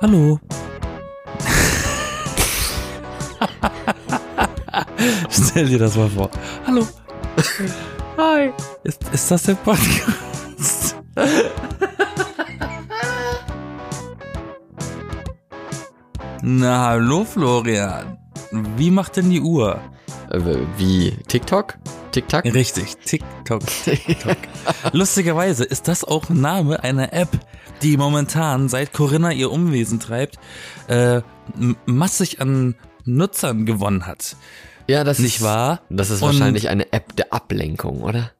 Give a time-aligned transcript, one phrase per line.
[0.00, 0.38] Hallo.
[5.30, 6.30] Stell dir das mal vor.
[6.66, 6.86] Hallo.
[8.18, 8.52] Hi.
[8.84, 10.96] Ist, ist das der Podcast?
[16.42, 18.18] Na, hallo Florian.
[18.76, 19.80] Wie macht denn die Uhr?
[20.30, 20.40] Äh,
[20.76, 21.78] Wie TikTok?
[22.12, 22.44] TikTok?
[22.44, 24.36] Richtig, TikTok, TikTok.
[24.92, 27.28] Lustigerweise ist das auch Name einer App,
[27.82, 30.38] die momentan, seit Corinna ihr Umwesen treibt,
[30.88, 31.20] äh,
[31.86, 34.36] massig an Nutzern gewonnen hat.
[34.88, 35.80] Ja, das Nicht ist, wahr?
[35.90, 38.30] Das ist Und- wahrscheinlich eine App der Ablenkung, oder?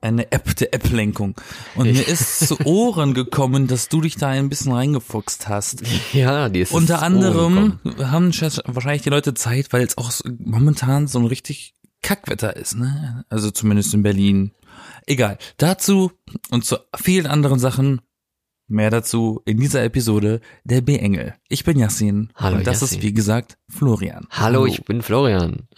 [0.00, 1.34] Eine App der App-Lenkung.
[1.74, 5.82] Und mir ist zu Ohren gekommen, dass du dich da ein bisschen reingefuchst hast.
[6.12, 11.08] Ja, die ist Unter anderem haben sch- wahrscheinlich die Leute Zeit, weil es auch momentan
[11.08, 13.24] so ein richtig Kackwetter ist, ne?
[13.28, 14.52] Also zumindest in Berlin.
[15.06, 15.36] Egal.
[15.56, 16.12] Dazu
[16.50, 18.00] und zu vielen anderen Sachen
[18.68, 21.34] mehr dazu in dieser Episode der B-Engel.
[21.48, 22.30] Ich bin Yassin.
[22.36, 22.98] Hallo, Und das Yassin.
[22.98, 24.26] ist wie gesagt Florian.
[24.30, 25.68] Hallo, ich bin Florian.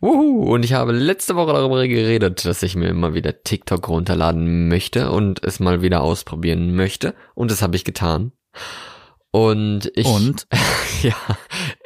[0.00, 4.68] Uhu, und ich habe letzte Woche darüber geredet, dass ich mir mal wieder TikTok runterladen
[4.68, 7.14] möchte und es mal wieder ausprobieren möchte.
[7.34, 8.32] Und das habe ich getan.
[9.32, 10.06] Und ich.
[10.06, 10.46] Und?
[11.02, 11.16] ja,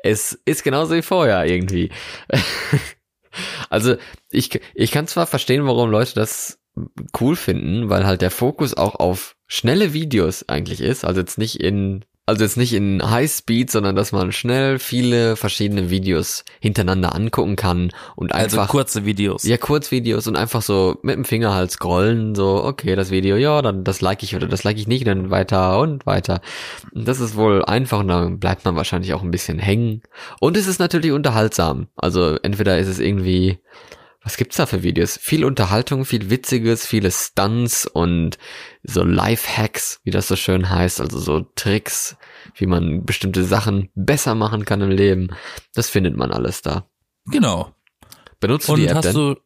[0.02, 1.90] es ist genauso wie vorher irgendwie.
[3.70, 3.96] also
[4.30, 6.58] ich, ich kann zwar verstehen, warum Leute das
[7.18, 11.60] cool finden, weil halt der Fokus auch auf schnelle Videos eigentlich ist, also jetzt nicht
[11.60, 17.54] in also jetzt nicht in Highspeed, sondern dass man schnell viele verschiedene Videos hintereinander angucken
[17.54, 19.44] kann und Also einfach kurze Videos.
[19.44, 23.62] ja, Kurzvideos und einfach so mit dem Finger halt scrollen, so, okay, das Video, ja,
[23.62, 26.40] dann das like ich oder das like ich nicht, dann weiter und weiter.
[26.92, 30.02] Das ist wohl einfach und dann bleibt man wahrscheinlich auch ein bisschen hängen.
[30.40, 31.86] Und es ist natürlich unterhaltsam.
[31.94, 33.60] Also entweder ist es irgendwie,
[34.26, 35.16] was gibt's da für Videos?
[35.16, 38.38] Viel Unterhaltung, viel Witziges, viele Stunts und
[38.82, 42.16] so Lifehacks, wie das so schön heißt, also so Tricks,
[42.56, 45.28] wie man bestimmte Sachen besser machen kann im Leben.
[45.74, 46.90] Das findet man alles da.
[47.26, 47.72] Genau.
[48.40, 49.14] Benutzt du Und die App hast denn?
[49.14, 49.36] du,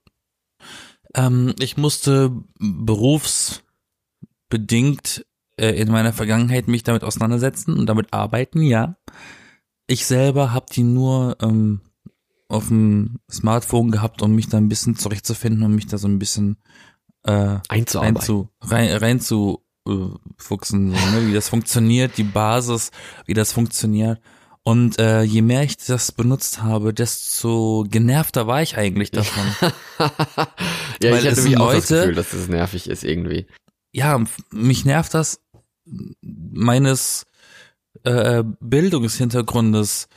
[1.15, 5.27] ähm, ich musste berufsbedingt
[5.59, 8.97] äh, in meiner Vergangenheit mich damit auseinandersetzen und damit arbeiten, ja.
[9.87, 11.83] Ich selber habe die nur ähm,
[12.51, 16.19] auf dem Smartphone gehabt, um mich da ein bisschen zurechtzufinden, um mich da so ein
[16.19, 16.57] bisschen
[17.23, 18.21] äh, rein Einzuarbeiten.
[18.21, 21.29] zu rein, rein zu äh, fuchsen, so, ne?
[21.29, 22.91] wie das funktioniert, die Basis,
[23.27, 24.21] wie das funktioniert.
[24.63, 29.45] Und äh, je mehr ich das benutzt habe, desto genervter war ich eigentlich davon.
[31.03, 33.47] ja, Weil ich hatte mich auch das Gefühl, dass das nervig ist irgendwie.
[33.93, 35.41] ja, mich nervt das
[36.21, 37.27] meines
[38.03, 40.09] äh, Bildungshintergrundes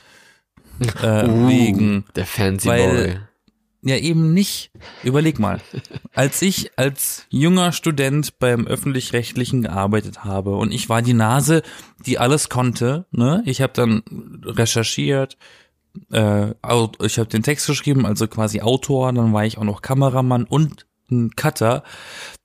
[1.02, 2.04] äh, Uh, wegen.
[2.16, 3.18] Der Fancy weil- Boy.
[3.86, 4.70] Ja, eben nicht.
[5.02, 5.60] Überleg mal.
[6.14, 11.60] Als ich als junger Student beim öffentlich-rechtlichen gearbeitet habe und ich war die Nase,
[12.06, 13.42] die alles konnte, ne?
[13.44, 14.02] Ich habe dann
[14.42, 15.36] recherchiert,
[16.10, 16.52] äh,
[17.02, 20.86] ich habe den Text geschrieben, also quasi Autor, dann war ich auch noch Kameramann und
[21.10, 21.82] ein Cutter.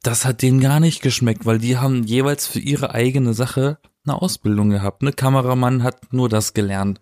[0.03, 4.21] Das hat denen gar nicht geschmeckt, weil die haben jeweils für ihre eigene Sache eine
[4.21, 5.03] Ausbildung gehabt.
[5.03, 5.13] Ne?
[5.13, 6.99] Kameramann hat nur das gelernt.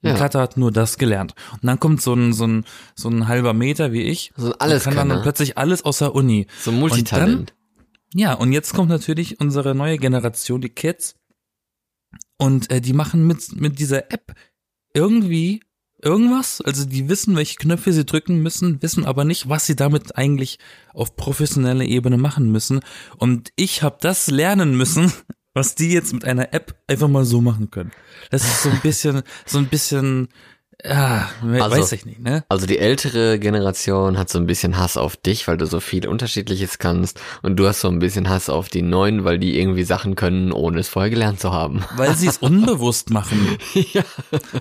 [0.00, 0.14] Ja.
[0.14, 1.34] Cutter hat nur das gelernt.
[1.54, 2.64] Und dann kommt so ein, so ein,
[2.94, 4.32] so ein halber Meter wie ich.
[4.36, 6.46] So ein und kann dann plötzlich alles außer Uni.
[6.60, 7.54] So ein Multitalent.
[8.14, 11.16] Ja, und jetzt kommt natürlich unsere neue Generation, die Kids.
[12.38, 14.34] Und äh, die machen mit, mit dieser App
[14.94, 15.62] irgendwie
[16.00, 16.60] irgendwas.
[16.60, 20.58] Also die wissen, welche Knöpfe sie drücken müssen, wissen aber nicht, was sie damit eigentlich
[20.94, 22.80] auf professioneller Ebene machen müssen.
[23.16, 25.12] Und ich habe das lernen müssen,
[25.58, 27.90] was die jetzt mit einer App einfach mal so machen können.
[28.30, 30.28] Das ist so ein bisschen, so ein bisschen,
[30.84, 31.28] ja,
[31.60, 32.44] Also- weiß ich nicht, ne?
[32.48, 36.06] Also die ältere Generation hat so ein bisschen Hass auf dich, weil du so viel
[36.06, 37.20] Unterschiedliches kannst.
[37.42, 40.52] Und du hast so ein bisschen Hass auf die Neuen, weil die irgendwie Sachen können,
[40.52, 41.84] ohne es vorher gelernt zu haben.
[41.96, 43.58] Weil sie es unbewusst machen.
[43.74, 44.02] ja.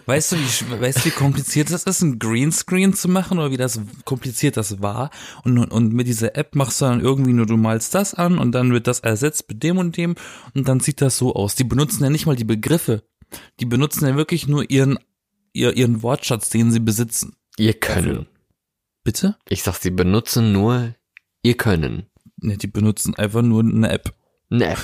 [0.06, 3.58] Weißt du, wie, weißt du, wie kompliziert das ist, ein Greenscreen zu machen oder wie
[3.58, 5.12] das kompliziert das war?
[5.44, 8.40] Und, und, und mit dieser App machst du dann irgendwie nur, du malst das an
[8.40, 10.16] und dann wird das ersetzt mit dem und dem
[10.56, 11.56] und dann sieht das so aus.
[11.56, 13.04] Die benutzen ja nicht mal die Begriffe.
[13.60, 14.98] Die benutzen ja wirklich nur ihren,
[15.58, 17.36] ihr, ihren Wortschatz, den sie besitzen.
[17.58, 18.28] Ihr können.
[19.04, 19.38] Bitte?
[19.48, 20.94] Ich sag, sie benutzen nur
[21.42, 22.08] ihr Können.
[22.42, 24.14] Ne, die benutzen einfach nur eine App.
[24.50, 24.80] Eine App,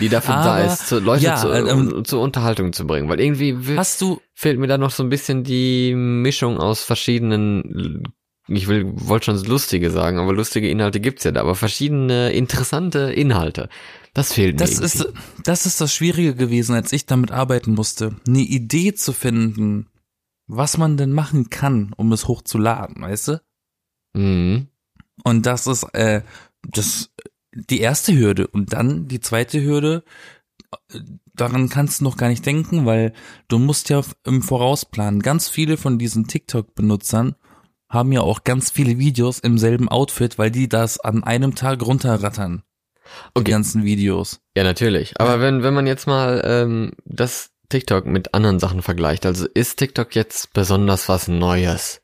[0.00, 3.08] die dafür da ist, Leute ja, zu, ähm, um, zur Unterhaltung zu bringen.
[3.08, 6.82] Weil irgendwie will, Hast du, fehlt mir da noch so ein bisschen die Mischung aus
[6.82, 8.02] verschiedenen,
[8.48, 13.12] ich will, wollte schon Lustige sagen, aber lustige Inhalte gibt's ja da, aber verschiedene interessante
[13.12, 13.68] Inhalte.
[14.12, 14.86] Das fehlt das mir.
[14.86, 15.08] ist,
[15.44, 18.16] das ist das Schwierige gewesen, als ich damit arbeiten musste.
[18.26, 19.86] Eine Idee zu finden,
[20.46, 23.42] was man denn machen kann, um es hochzuladen, weißt du?
[24.14, 24.68] Mhm.
[25.24, 26.22] Und das ist äh,
[26.62, 27.10] das
[27.52, 30.04] die erste Hürde und dann die zweite Hürde
[31.34, 33.12] daran kannst du noch gar nicht denken, weil
[33.48, 35.20] du musst ja im Voraus planen.
[35.20, 37.34] Ganz viele von diesen TikTok-Benutzern
[37.88, 41.82] haben ja auch ganz viele Videos im selben Outfit, weil die das an einem Tag
[41.86, 42.62] runterrattern.
[43.36, 43.50] Die Okay.
[43.52, 44.40] ganzen Videos.
[44.56, 45.20] Ja, natürlich.
[45.20, 49.76] Aber wenn, wenn man jetzt mal ähm, das TikTok mit anderen Sachen vergleicht, also ist
[49.78, 52.00] TikTok jetzt besonders was Neues?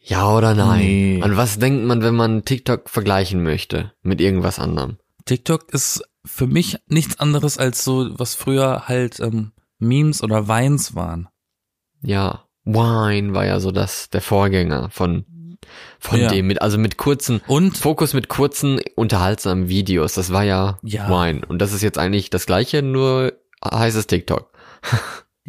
[0.00, 0.80] Ja oder nein?
[0.80, 1.20] Nee.
[1.22, 4.96] An was denkt man, wenn man TikTok vergleichen möchte mit irgendwas anderem?
[5.26, 10.94] TikTok ist für mich nichts anderes als so, was früher halt ähm, Memes oder Vines
[10.94, 11.28] waren.
[12.02, 15.24] Ja, Wine war ja so das der Vorgänger von
[16.00, 16.28] von Ja.
[16.28, 20.14] dem mit also mit kurzen Und Fokus mit kurzen unterhaltsamen Videos.
[20.14, 21.08] Das war ja, Ja.
[21.08, 23.32] Wine und das ist jetzt eigentlich das gleiche, nur
[23.64, 24.50] heißt es TikTok.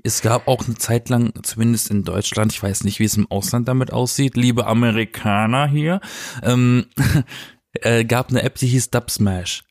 [0.03, 3.29] Es gab auch eine Zeit lang, zumindest in Deutschland, ich weiß nicht, wie es im
[3.29, 6.01] Ausland damit aussieht, liebe Amerikaner hier,
[6.41, 6.85] ähm,
[7.73, 9.63] äh, gab eine App, die hieß Dubsmash.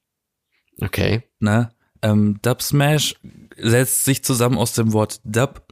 [0.80, 1.22] Okay.
[1.40, 1.72] Ne?
[2.02, 3.16] Ähm, Dubsmash
[3.56, 5.66] setzt sich zusammen aus dem Wort Dub,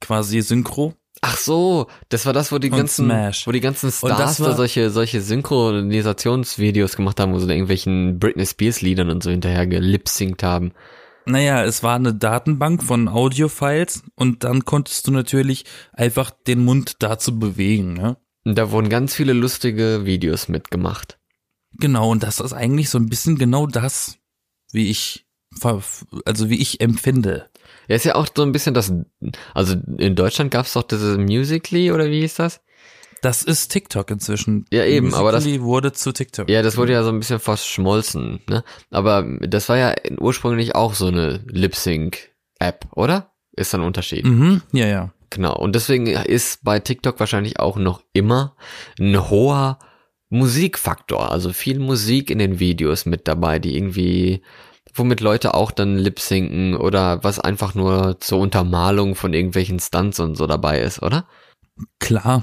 [0.00, 3.46] quasi Synchro, Ach so, das war das, wo die ganzen, Smash.
[3.46, 7.52] wo die ganzen Stars das da war- solche, solche Synchronisationsvideos gemacht haben, wo sie da
[7.52, 10.72] irgendwelchen Britney Spears Liedern und so hinterher gelipsingt haben.
[11.26, 16.96] Naja, es war eine Datenbank von Audiofiles und dann konntest du natürlich einfach den Mund
[17.00, 17.94] dazu bewegen.
[17.94, 18.16] Ne?
[18.44, 21.18] Da wurden ganz viele lustige Videos mitgemacht.
[21.72, 24.18] Genau, und das ist eigentlich so ein bisschen genau das,
[24.72, 25.26] wie ich,
[26.24, 27.48] also wie ich empfinde.
[27.88, 28.92] Ja, ist ja auch so ein bisschen das,
[29.54, 32.60] also in Deutschland gab's doch diese Musically oder wie hieß das?
[33.22, 34.64] Das ist TikTok inzwischen.
[34.72, 36.48] Ja, eben, aber das- wurde zu TikTok.
[36.48, 38.64] Ja, das wurde ja so ein bisschen verschmolzen, ne?
[38.90, 43.32] Aber das war ja ursprünglich auch so eine Lip-Sync-App, oder?
[43.56, 44.24] Ist dann ein Unterschied.
[44.24, 45.12] Mhm, ja, ja.
[45.28, 45.54] Genau.
[45.56, 48.56] Und deswegen ist bei TikTok wahrscheinlich auch noch immer
[48.98, 49.78] ein hoher
[50.30, 51.30] Musikfaktor.
[51.30, 54.42] Also viel Musik in den Videos mit dabei, die irgendwie,
[54.94, 60.36] womit Leute auch dann lip-sinken oder was einfach nur zur Untermalung von irgendwelchen Stunts und
[60.36, 61.26] so dabei ist, oder?
[61.98, 62.42] Klar.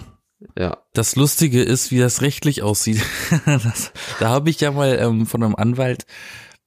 [0.57, 0.77] Ja.
[0.93, 3.01] Das Lustige ist, wie das rechtlich aussieht.
[3.45, 6.05] das, da habe ich ja mal ähm, von einem Anwalt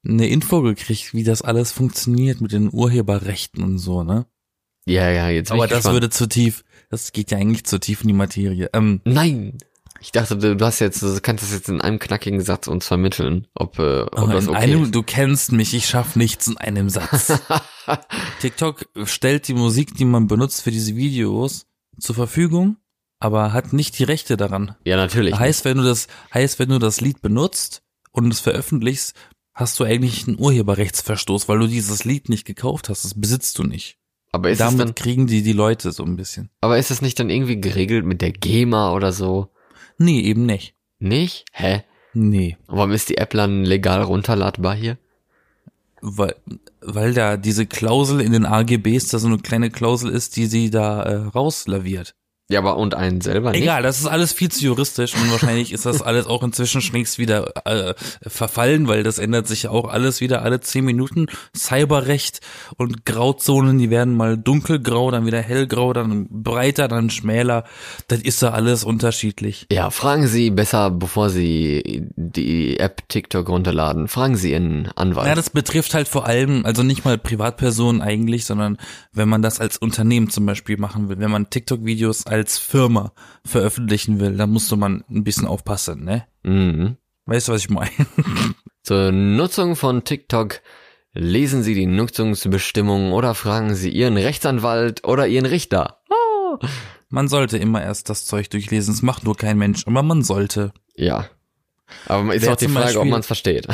[0.04, 4.26] eine Info gekriegt, wie das alles funktioniert mit den Urheberrechten und so, ne?
[4.86, 5.94] Ja, ja, jetzt Aber das gespannt.
[5.94, 8.70] würde zu tief, das geht ja eigentlich zu tief in die Materie.
[8.72, 9.58] Ähm, Nein!
[10.02, 13.46] Ich dachte, du, hast jetzt, du kannst das jetzt in einem knackigen Satz uns vermitteln,
[13.54, 14.94] ob, äh, ob das okay einem, ist.
[14.94, 17.38] du kennst mich, ich schaff nichts in einem Satz.
[18.40, 21.66] TikTok stellt die Musik, die man benutzt für diese Videos,
[21.98, 22.78] zur Verfügung,
[23.20, 24.74] aber hat nicht die Rechte daran.
[24.84, 25.38] Ja, natürlich.
[25.38, 29.14] Heißt, wenn du das, heißt, wenn du das Lied benutzt und es veröffentlichst,
[29.54, 33.04] hast du eigentlich einen Urheberrechtsverstoß, weil du dieses Lied nicht gekauft hast.
[33.04, 33.98] Das besitzt du nicht.
[34.32, 36.50] aber ist es Damit dann, kriegen die die Leute so ein bisschen.
[36.60, 39.50] aber ist es nicht dann irgendwie geregelt mit der GEMA oder so?
[39.98, 40.74] Nee, eben nicht.
[40.98, 41.44] Nicht?
[41.52, 41.84] Hä?
[42.14, 42.56] Nee.
[42.66, 44.98] Warum ist die App dann legal runterladbar hier?
[46.02, 46.36] Weil,
[46.80, 50.70] weil da diese Klausel in den AGBs da so eine kleine Klausel ist, die sie
[50.70, 52.14] da äh, rauslaviert.
[52.50, 53.62] Ja, aber und einen selber nicht?
[53.62, 56.94] Egal, das ist alles viel zu juristisch und wahrscheinlich ist das alles auch inzwischen schon
[56.94, 57.94] längst wieder äh,
[58.26, 61.26] verfallen, weil das ändert sich ja auch alles wieder alle zehn Minuten.
[61.56, 62.40] Cyberrecht
[62.76, 67.62] und Grauzonen, die werden mal dunkelgrau, dann wieder hellgrau, dann breiter, dann schmäler.
[68.08, 69.66] Das ist ja alles unterschiedlich.
[69.70, 75.28] Ja, fragen Sie besser, bevor Sie die App TikTok runterladen, fragen Sie Ihren Anwalt.
[75.28, 78.76] Ja, das betrifft halt vor allem, also nicht mal Privatpersonen eigentlich, sondern
[79.12, 83.12] wenn man das als Unternehmen zum Beispiel machen will, wenn man TikTok-Videos als Firma
[83.44, 86.24] veröffentlichen will, dann musste man ein bisschen aufpassen, ne?
[86.42, 86.96] mhm.
[87.26, 87.90] Weißt du, was ich meine?
[88.82, 90.60] Zur Nutzung von TikTok
[91.12, 96.00] lesen Sie die Nutzungsbestimmungen oder fragen Sie Ihren Rechtsanwalt oder Ihren Richter.
[96.10, 96.58] Oh.
[97.08, 98.94] Man sollte immer erst das Zeug durchlesen.
[98.94, 100.72] Es macht nur kein Mensch, aber man sollte.
[100.96, 101.26] Ja.
[102.06, 103.66] Aber ist Wer auch die Frage, ob Beispiel- man es versteht.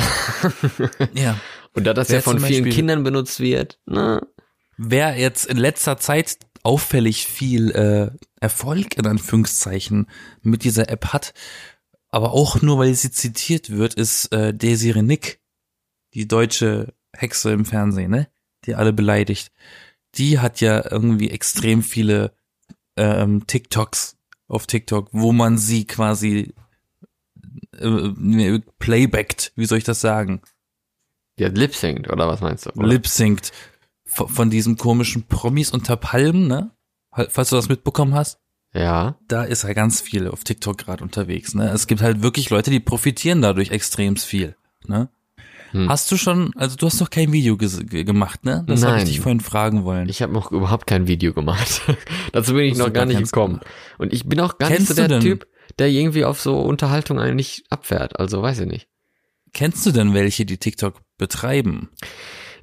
[1.13, 1.39] Ja.
[1.73, 4.21] Und da das Wer ja von vielen Beispiel- Kindern benutzt wird, ne?
[4.77, 10.07] Wer jetzt in letzter Zeit auffällig viel äh, Erfolg in Anführungszeichen
[10.41, 11.33] mit dieser App hat,
[12.09, 15.39] aber auch nur weil sie zitiert wird, ist äh, Desiree Nick,
[16.13, 18.27] die deutsche Hexe im Fernsehen, ne?
[18.65, 19.53] Die alle beleidigt.
[20.15, 22.33] Die hat ja irgendwie extrem viele
[22.97, 24.17] ähm, TikToks
[24.49, 26.53] auf TikTok, wo man sie quasi
[27.77, 30.41] äh, playbackt, wie soll ich das sagen?
[31.39, 32.71] Die hat lip -synct, oder was meinst du?
[32.71, 32.87] Oder?
[34.07, 36.71] Von, von diesem komischen Promis unter Palmen, ne?
[37.29, 38.39] Falls du das mitbekommen hast,
[38.73, 39.17] Ja.
[39.27, 41.69] da ist er ganz viel auf TikTok gerade unterwegs, ne?
[41.69, 45.09] Es gibt halt wirklich Leute, die profitieren dadurch extrem viel, ne?
[45.71, 45.89] Hm.
[45.89, 48.63] Hast du schon, also du hast noch kein Video gemacht, ne?
[48.67, 50.07] Das habe ich dich vorhin fragen wollen.
[50.07, 51.81] Ich habe noch überhaupt kein Video gemacht.
[52.31, 53.59] Dazu bin ich noch gar gar nicht gekommen.
[53.97, 55.47] Und ich bin auch gar Kennst nicht so du der Typ,
[55.77, 58.17] der irgendwie auf so Unterhaltung eigentlich abfährt.
[58.19, 58.87] Also weiß ich nicht.
[59.53, 61.89] Kennst du denn welche, die TikTok betreiben?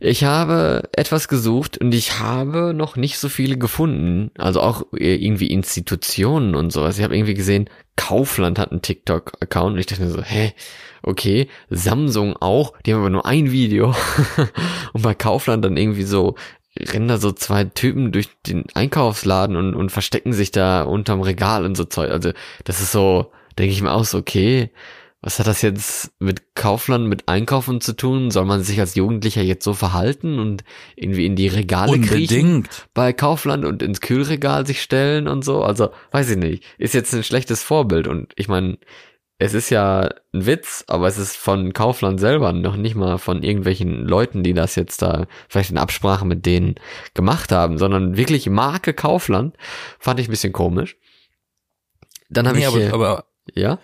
[0.00, 4.30] Ich habe etwas gesucht und ich habe noch nicht so viele gefunden.
[4.36, 6.98] Also auch irgendwie Institutionen und sowas.
[6.98, 10.52] Ich habe irgendwie gesehen, Kaufland hat einen TikTok-Account und ich dachte mir so, hä,
[11.02, 13.94] okay, Samsung auch, die haben aber nur ein Video.
[14.92, 16.34] und bei Kaufland dann irgendwie so,
[16.78, 21.64] rennen da so zwei Typen durch den Einkaufsladen und, und verstecken sich da unterm Regal
[21.64, 22.10] und so Zeug.
[22.10, 22.32] Also
[22.64, 24.70] das ist so, denke ich mir auch so, okay,
[25.24, 28.30] was hat das jetzt mit Kaufland, mit Einkaufen zu tun?
[28.30, 30.64] Soll man sich als Jugendlicher jetzt so verhalten und
[30.96, 32.28] irgendwie in die Regale Unbedingt.
[32.28, 35.62] kriechen bei Kaufland und ins Kühlregal sich stellen und so?
[35.62, 36.64] Also, weiß ich nicht.
[36.76, 38.76] Ist jetzt ein schlechtes Vorbild und ich meine,
[39.38, 43.42] es ist ja ein Witz, aber es ist von Kaufland selber, noch nicht mal von
[43.42, 46.74] irgendwelchen Leuten, die das jetzt da vielleicht in Absprache mit denen
[47.14, 49.56] gemacht haben, sondern wirklich Marke Kaufland.
[49.98, 50.98] Fand ich ein bisschen komisch.
[52.28, 53.78] Dann habe Nee, ich, aber, aber, ja?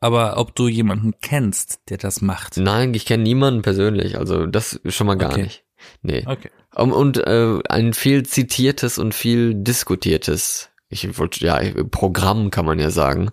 [0.00, 2.56] Aber ob du jemanden kennst, der das macht.
[2.56, 5.42] Nein, ich kenne niemanden persönlich, also das schon mal gar Okay.
[5.44, 5.64] nicht.
[6.02, 6.24] Nee.
[6.26, 6.50] Okay.
[6.74, 12.78] Um, und äh, ein viel zitiertes und viel diskutiertes, ich wollte, ja, Programm kann man
[12.78, 13.30] ja sagen,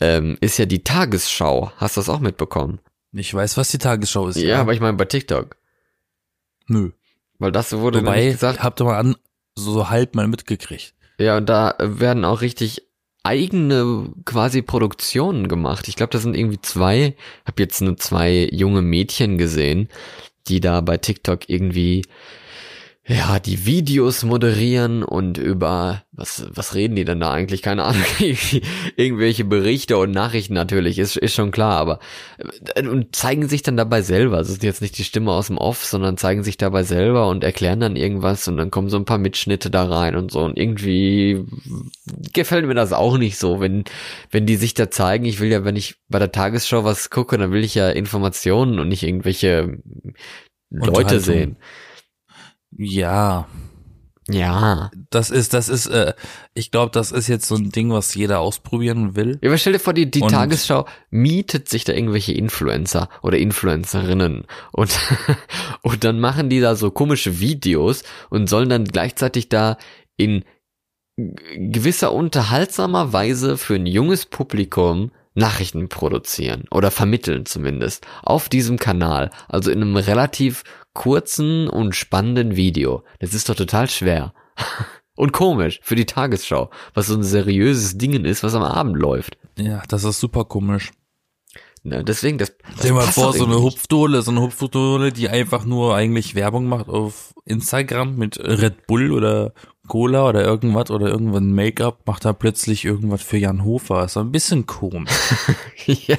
[0.00, 1.72] ähm, ist ja die Tagesschau.
[1.76, 2.80] Hast du das auch mitbekommen?
[3.12, 4.36] Ich weiß, was die Tagesschau ist.
[4.38, 5.56] Ja, aber ich meine bei TikTok.
[6.66, 6.90] Nö.
[7.38, 9.16] Weil das wurde Wobei, gesagt, habt ihr mal an,
[9.54, 10.94] so halb mal mitgekriegt.
[11.18, 12.86] ja, und da werden auch richtig
[13.22, 15.88] eigene quasi Produktionen gemacht.
[15.88, 17.14] Ich glaube, das sind irgendwie zwei,
[17.44, 19.88] hab jetzt nur zwei junge Mädchen gesehen,
[20.48, 22.02] die da bei TikTok irgendwie
[23.04, 27.60] ja, die Videos moderieren und über, was, was reden die denn da eigentlich?
[27.60, 28.04] Keine Ahnung.
[28.96, 31.98] Irgendwelche Berichte und Nachrichten natürlich, ist, ist schon klar, aber,
[32.76, 34.36] äh, und zeigen sich dann dabei selber.
[34.36, 37.42] Das ist jetzt nicht die Stimme aus dem Off, sondern zeigen sich dabei selber und
[37.42, 40.56] erklären dann irgendwas und dann kommen so ein paar Mitschnitte da rein und so und
[40.56, 41.44] irgendwie
[42.32, 43.82] gefällt mir das auch nicht so, wenn,
[44.30, 45.24] wenn die sich da zeigen.
[45.24, 48.78] Ich will ja, wenn ich bei der Tagesschau was gucke, dann will ich ja Informationen
[48.78, 49.78] und nicht irgendwelche
[50.70, 51.56] Leute sehen.
[52.76, 53.46] Ja,
[54.28, 54.90] Ja.
[55.10, 56.14] das ist, das ist, äh,
[56.54, 59.38] ich glaube, das ist jetzt so ein Ding, was jeder ausprobieren will.
[59.42, 63.38] Ja, aber stell dir vor, die, die Und- Tagesschau mietet sich da irgendwelche Influencer oder
[63.38, 64.98] Influencerinnen und,
[65.82, 69.76] und dann machen die da so komische Videos und sollen dann gleichzeitig da
[70.16, 70.44] in
[71.16, 79.30] gewisser unterhaltsamer Weise für ein junges Publikum Nachrichten produzieren oder vermitteln zumindest auf diesem Kanal,
[79.48, 80.62] also in einem relativ
[80.94, 83.04] kurzen und spannenden Video.
[83.18, 84.34] Das ist doch total schwer.
[85.14, 89.36] Und komisch für die Tagesschau, was so ein seriöses Ding ist, was am Abend läuft.
[89.58, 90.90] Ja, das ist super komisch.
[91.84, 93.60] Ne, deswegen, das, das Stell dir mal vor, so eine.
[93.60, 99.10] Hupfdohle, so eine Hupfdohle, die einfach nur eigentlich Werbung macht auf Instagram mit Red Bull
[99.10, 99.52] oder
[99.88, 104.04] Cola oder irgendwas oder irgendwann Make-up, macht da plötzlich irgendwas für Jan Hofer.
[104.04, 105.10] Ist ein bisschen komisch.
[105.86, 106.18] ja,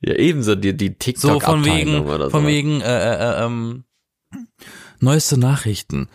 [0.00, 2.48] ja, ebenso die, die So von wegen, oder von so.
[2.48, 3.84] wegen, äh, äh, ähm,
[5.00, 6.08] neueste Nachrichten.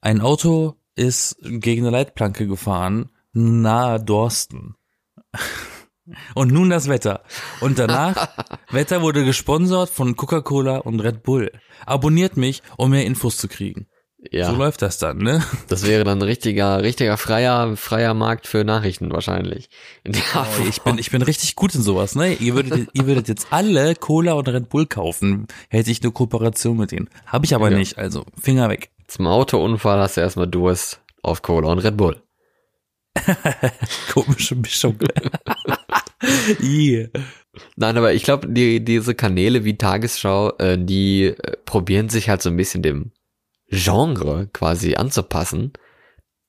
[0.00, 4.74] Ein Auto ist gegen eine Leitplanke gefahren, nahe Dorsten.
[6.34, 7.22] Und nun das Wetter.
[7.60, 8.28] Und danach,
[8.70, 11.52] Wetter wurde gesponsert von Coca-Cola und Red Bull.
[11.84, 13.88] Abonniert mich, um mehr Infos zu kriegen.
[14.32, 15.44] Ja, So läuft das dann, ne?
[15.68, 19.70] das wäre dann ein richtiger, richtiger freier, freier Markt für Nachrichten wahrscheinlich.
[20.02, 22.34] In der Oh, ich bin, ich bin richtig gut in sowas, ne?
[22.34, 26.76] Ihr würdet, ihr würdet jetzt alle Cola und Red Bull kaufen, hätte ich eine Kooperation
[26.76, 27.08] mit denen.
[27.26, 27.78] Habe ich aber Ja.
[27.78, 28.90] nicht, also Finger weg.
[29.06, 32.20] Zum Autounfall hast du erstmal Durst auf Cola und Red Bull.
[34.12, 34.98] Komische Mischung.
[36.60, 37.08] yeah.
[37.76, 42.42] Nein, aber ich glaube, die, diese Kanäle wie Tagesschau, äh, die äh, probieren sich halt
[42.42, 43.12] so ein bisschen dem
[43.70, 45.72] Genre quasi anzupassen.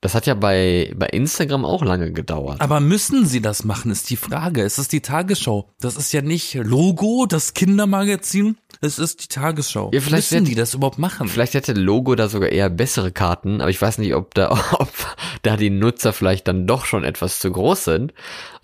[0.01, 2.61] Das hat ja bei, bei Instagram auch lange gedauert.
[2.61, 4.63] Aber müssen sie das machen, ist die Frage.
[4.63, 5.69] Es ist die Tagesschau.
[5.81, 8.55] Das ist ja nicht Logo, das Kindermagazin.
[8.79, 9.91] Es ist die Tagesschau.
[9.93, 11.27] Ja, vielleicht müssen wird- die das überhaupt machen?
[11.27, 14.93] Vielleicht hätte Logo da sogar eher bessere Karten, aber ich weiß nicht, ob da, ob
[15.41, 18.13] da die Nutzer vielleicht dann doch schon etwas zu groß sind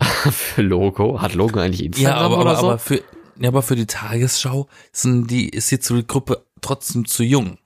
[0.00, 1.20] für Logo.
[1.20, 2.66] Hat Logo eigentlich ja, Instagram aber, oder aber, so?
[2.68, 3.02] aber für,
[3.38, 7.58] ja, aber für die Tagesschau sind die, ist jetzt die Gruppe trotzdem zu jung.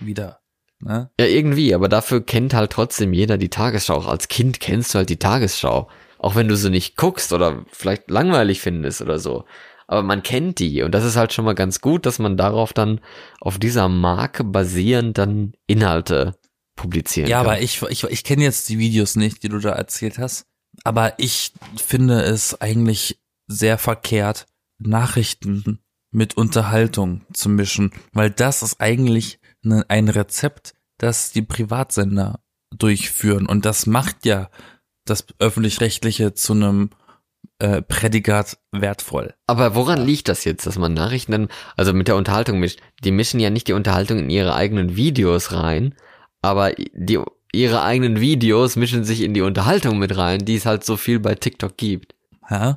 [0.00, 0.40] Wieder.
[0.80, 1.10] Ne?
[1.18, 3.94] Ja, irgendwie, aber dafür kennt halt trotzdem jeder die Tagesschau.
[3.94, 5.88] Auch als Kind kennst du halt die Tagesschau.
[6.18, 9.44] Auch wenn du sie nicht guckst oder vielleicht langweilig findest oder so.
[9.86, 12.72] Aber man kennt die und das ist halt schon mal ganz gut, dass man darauf
[12.72, 13.00] dann
[13.40, 16.36] auf dieser Marke basierend dann Inhalte
[16.74, 17.46] publizieren Ja, kann.
[17.46, 20.46] aber ich, ich, ich kenne jetzt die Videos nicht, die du da erzählt hast.
[20.84, 24.46] Aber ich finde es eigentlich sehr verkehrt,
[24.78, 25.78] Nachrichten
[26.10, 29.38] mit Unterhaltung zu mischen, weil das ist eigentlich
[29.88, 32.40] ein Rezept, das die Privatsender
[32.76, 34.50] durchführen und das macht ja
[35.04, 36.90] das öffentlich-rechtliche zu einem
[37.58, 39.34] äh, Prädikat wertvoll.
[39.46, 42.80] Aber woran liegt das jetzt, dass man Nachrichten dann, also mit der Unterhaltung mischt?
[43.04, 45.94] Die mischen ja nicht die Unterhaltung in ihre eigenen Videos rein,
[46.42, 47.20] aber die,
[47.52, 51.20] ihre eigenen Videos mischen sich in die Unterhaltung mit rein, die es halt so viel
[51.20, 52.14] bei TikTok gibt.
[52.46, 52.74] Hä?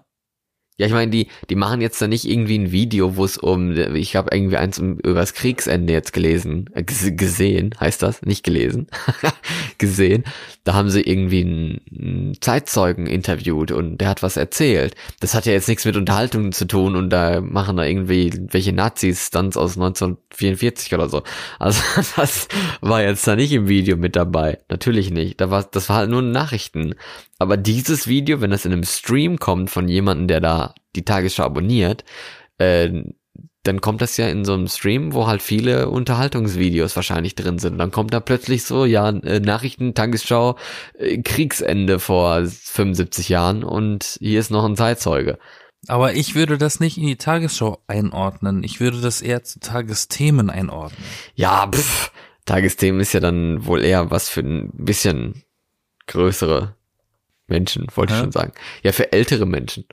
[0.79, 3.75] Ja, ich meine, die, die machen jetzt da nicht irgendwie ein Video, wo es um,
[3.95, 8.45] ich habe irgendwie eins um, über das Kriegsende jetzt gelesen, äh, gesehen, heißt das, nicht
[8.45, 8.87] gelesen,
[9.77, 10.23] gesehen.
[10.63, 14.95] Da haben sie irgendwie einen, Zeitzeugen interviewt und der hat was erzählt.
[15.19, 18.71] Das hat ja jetzt nichts mit Unterhaltung zu tun und da machen da irgendwie welche
[18.71, 21.23] Nazis-Stunts aus 1944 oder so.
[21.59, 21.81] Also
[22.15, 22.47] das
[22.79, 24.59] war jetzt da nicht im Video mit dabei.
[24.69, 25.41] Natürlich nicht.
[25.41, 26.95] Da war, das war halt nur Nachrichten.
[27.39, 31.43] Aber dieses Video, wenn das in einem Stream kommt von jemandem, der da die Tagesschau
[31.43, 32.03] abonniert,
[32.57, 33.03] äh,
[33.63, 37.77] dann kommt das ja in so einem Stream, wo halt viele Unterhaltungsvideos wahrscheinlich drin sind.
[37.77, 40.55] Dann kommt da plötzlich so, ja, äh, Nachrichten, Tagesschau,
[40.97, 45.37] äh, Kriegsende vor 75 Jahren und hier ist noch ein Zeitzeuge.
[45.87, 48.63] Aber ich würde das nicht in die Tagesschau einordnen.
[48.63, 51.03] Ich würde das eher zu Tagesthemen einordnen.
[51.35, 52.11] Ja, pff,
[52.45, 55.43] Tagesthemen ist ja dann wohl eher was für ein bisschen
[56.07, 56.75] größere
[57.47, 58.23] Menschen, wollte ich Hä?
[58.23, 58.51] schon sagen.
[58.83, 59.85] Ja, für ältere Menschen.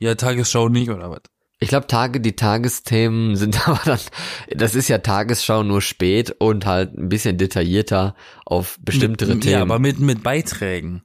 [0.00, 1.20] Ja, Tagesschau nicht, oder was?
[1.62, 4.00] Ich glaube, Tage, die Tagesthemen sind aber dann,
[4.50, 8.16] das ist ja Tagesschau nur spät und halt ein bisschen detaillierter
[8.46, 9.52] auf bestimmtere mit, Themen.
[9.52, 11.02] Ja, aber mit, mit Beiträgen.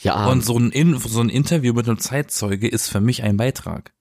[0.00, 3.36] ja, Und so ein, In so ein Interview mit einem Zeitzeuge ist für mich ein
[3.36, 3.92] Beitrag.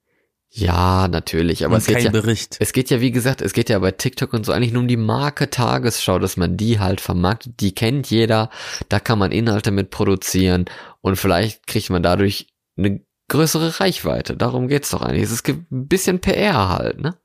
[0.52, 2.58] ja, natürlich, aber und es geht kein ja, Bericht.
[2.60, 4.88] es geht ja, wie gesagt, es geht ja bei TikTok und so eigentlich nur um
[4.88, 8.52] die Marke Tagesschau, dass man die halt vermarktet, die kennt jeder,
[8.88, 10.66] da kann man Inhalte mit produzieren
[11.02, 14.36] und vielleicht kriegt man dadurch eine größere Reichweite.
[14.38, 15.24] Darum geht's doch eigentlich.
[15.24, 17.18] Es ist ein bisschen PR halt, ne?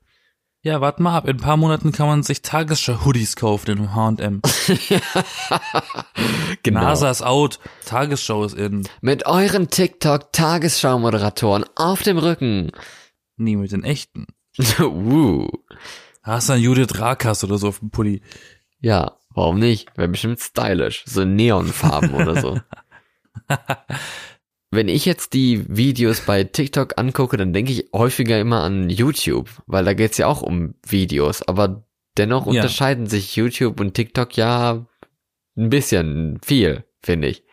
[0.65, 1.27] Ja, warte mal ab.
[1.27, 4.41] In ein paar Monaten kann man sich Tagesschau-Hoodies kaufen in H&M.
[6.63, 6.79] genau.
[6.79, 8.87] NASA ist out, Tagesschau ist in.
[9.01, 12.71] Mit euren TikTok-Tagesschau-Moderatoren auf dem Rücken.
[13.35, 14.27] Nie mit den echten.
[14.79, 15.49] uh.
[16.21, 18.21] Hast du dann Judith Rakas oder so auf dem Pulli.
[18.79, 19.89] Ja, warum nicht?
[19.97, 21.03] Wäre bestimmt stylisch.
[21.05, 22.57] So Neonfarben oder so.
[24.73, 29.49] Wenn ich jetzt die Videos bei TikTok angucke, dann denke ich häufiger immer an YouTube,
[29.67, 31.43] weil da geht's ja auch um Videos.
[31.43, 31.83] Aber
[32.17, 32.51] dennoch Ja.
[32.53, 34.85] unterscheiden sich YouTube und TikTok ja
[35.55, 37.43] ein bisschen viel, finde ich.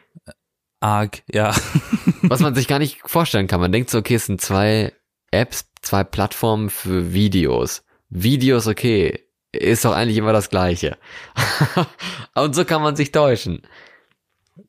[0.80, 1.54] Arg, ja.
[2.22, 3.60] Was man sich gar nicht vorstellen kann.
[3.60, 4.92] Man denkt so, okay, es sind zwei
[5.30, 7.84] Apps, zwei Plattformen für Videos.
[8.08, 10.96] Videos, okay, ist doch eigentlich immer das Gleiche.
[12.34, 13.60] Und so kann man sich täuschen.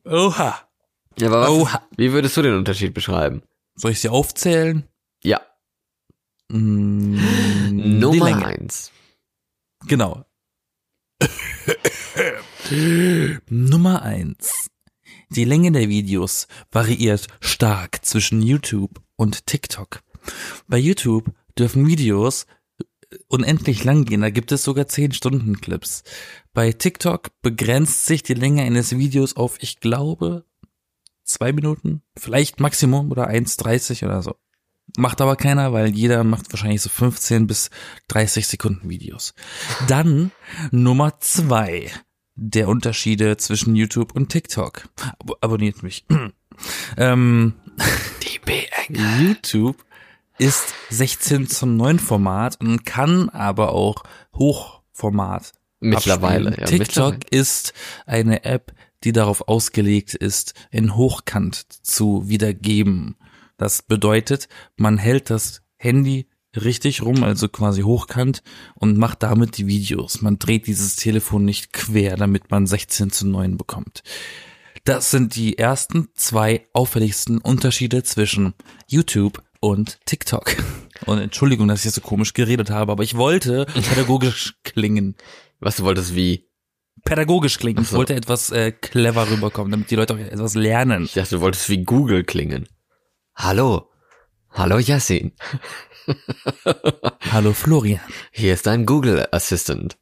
[0.04, 0.60] Oha.
[1.18, 1.82] Ja, aber was, Oha.
[1.96, 3.42] wie würdest du den Unterschied beschreiben?
[3.74, 4.84] Soll ich sie aufzählen?
[5.22, 5.40] Ja,
[6.48, 8.44] Mm, Nummer Länge.
[8.44, 8.90] eins.
[9.86, 10.24] Genau.
[13.48, 14.68] Nummer eins.
[15.30, 20.02] Die Länge der Videos variiert stark zwischen YouTube und TikTok.
[20.68, 22.46] Bei YouTube dürfen Videos
[23.28, 26.02] unendlich lang gehen, da gibt es sogar 10 Stunden Clips.
[26.52, 30.44] Bei TikTok begrenzt sich die Länge eines Videos auf, ich glaube,
[31.24, 34.36] zwei Minuten, vielleicht Maximum oder 1,30 oder so.
[34.96, 37.70] Macht aber keiner, weil jeder macht wahrscheinlich so 15 bis
[38.08, 39.32] 30 Sekunden Videos.
[39.88, 40.32] Dann
[40.70, 41.90] Nummer zwei
[42.34, 44.88] der Unterschiede zwischen YouTube und TikTok.
[45.00, 46.04] Ab abonniert mich.
[46.96, 47.54] ähm,
[48.22, 49.20] Die BN.
[49.20, 49.76] YouTube
[50.38, 54.02] ist 16 zu 9 Format und kann aber auch
[54.34, 56.70] Hochformat Mittlerweile, abspielen.
[56.70, 56.78] ja.
[56.78, 57.40] TikTok mittlerweile.
[57.40, 57.72] ist
[58.06, 58.72] eine App,
[59.04, 63.16] die darauf ausgelegt ist, in Hochkant zu wiedergeben.
[63.56, 68.42] Das bedeutet, man hält das Handy richtig rum, also quasi hochkant
[68.74, 70.20] und macht damit die Videos.
[70.22, 74.02] Man dreht dieses Telefon nicht quer, damit man 16 zu 9 bekommt.
[74.84, 78.54] Das sind die ersten zwei auffälligsten Unterschiede zwischen
[78.88, 80.56] YouTube und TikTok.
[81.06, 85.16] Und Entschuldigung, dass ich jetzt so komisch geredet habe, aber ich wollte pädagogisch klingen.
[85.60, 86.48] Was du wolltest wie?
[87.04, 87.78] Pädagogisch klingen.
[87.80, 87.96] Ach Ich so.
[87.96, 91.04] wollte etwas äh, clever rüberkommen, damit die Leute auch etwas lernen.
[91.04, 92.68] Ich dachte, du wolltest wie Google klingen.
[93.34, 93.88] Hallo.
[94.50, 95.32] Hallo Yassin.
[97.30, 98.00] Hallo Florian.
[98.32, 99.96] Hier ist dein Google Assistant.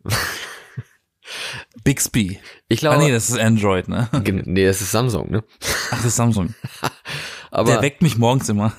[1.85, 2.41] Bixby.
[2.69, 4.09] Ich Ah glaube, nee, das ist Android, ne?
[4.47, 5.45] Nee, das ist Samsung, ne?
[5.63, 6.55] Ach, das ist Samsung.
[7.53, 8.73] Aber Der weckt mich morgens immer.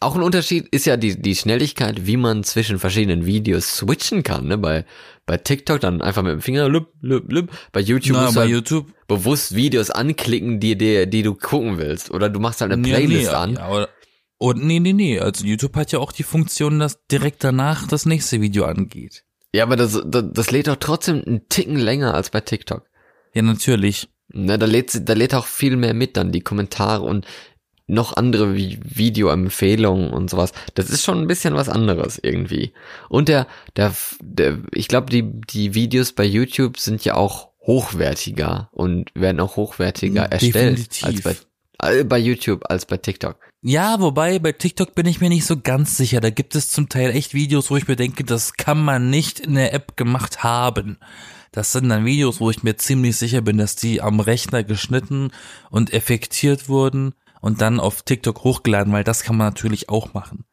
[0.00, 4.46] Auch ein Unterschied ist ja die, die Schnelligkeit, wie man zwischen verschiedenen Videos switchen kann,
[4.46, 4.56] ne?
[4.56, 4.86] Bei,
[5.26, 7.50] bei TikTok dann einfach mit dem Finger, lüpp, lüpp, lüpp.
[7.72, 8.86] Bei YouTube Na, musst bei halt YouTube.
[9.06, 12.10] bewusst Videos anklicken, die, die, die du gucken willst.
[12.10, 13.54] Oder du machst halt eine Ja, Playlist nee, an.
[13.54, 13.88] Ja, oder,
[14.38, 15.20] und nee, nee, nee.
[15.20, 19.24] Also YouTube hat ja auch die Funktion, dass direkt danach das nächste Video angeht.
[19.54, 22.84] Ja, aber das, das, das lädt doch trotzdem einen Ticken länger als bei TikTok.
[23.34, 24.08] Ja, natürlich.
[24.32, 27.26] Ne, da lädt, da lädt auch viel mehr mit dann, die Kommentare und
[27.90, 30.52] noch andere Vi Videoempfehlungen und sowas.
[30.74, 32.72] Das ist schon ein bisschen was anderes irgendwie.
[33.08, 38.70] Und der, der, der ich glaube, die, die Videos bei YouTube sind ja auch hochwertiger
[38.72, 41.26] und werden auch hochwertiger erstellt Definitiv.
[41.26, 41.38] als
[41.78, 43.36] bei, äh, bei YouTube als bei TikTok.
[43.62, 46.20] Ja, wobei bei TikTok bin ich mir nicht so ganz sicher.
[46.20, 49.40] Da gibt es zum Teil echt Videos, wo ich mir denke, das kann man nicht
[49.40, 50.98] in der App gemacht haben.
[51.52, 55.32] Das sind dann Videos, wo ich mir ziemlich sicher bin, dass die am Rechner geschnitten
[55.70, 60.44] und effektiert wurden und dann auf TikTok hochgeladen, weil das kann man natürlich auch machen.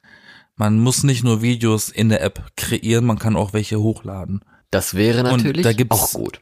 [0.56, 4.43] Man muss nicht nur Videos in der App kreieren, man kann auch welche hochladen.
[4.71, 6.41] Das wäre natürlich da auch gut.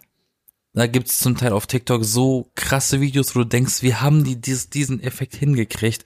[0.74, 4.40] Da gibt's zum Teil auf TikTok so krasse Videos, wo du denkst, wie haben die
[4.40, 6.04] dies, diesen Effekt hingekriegt,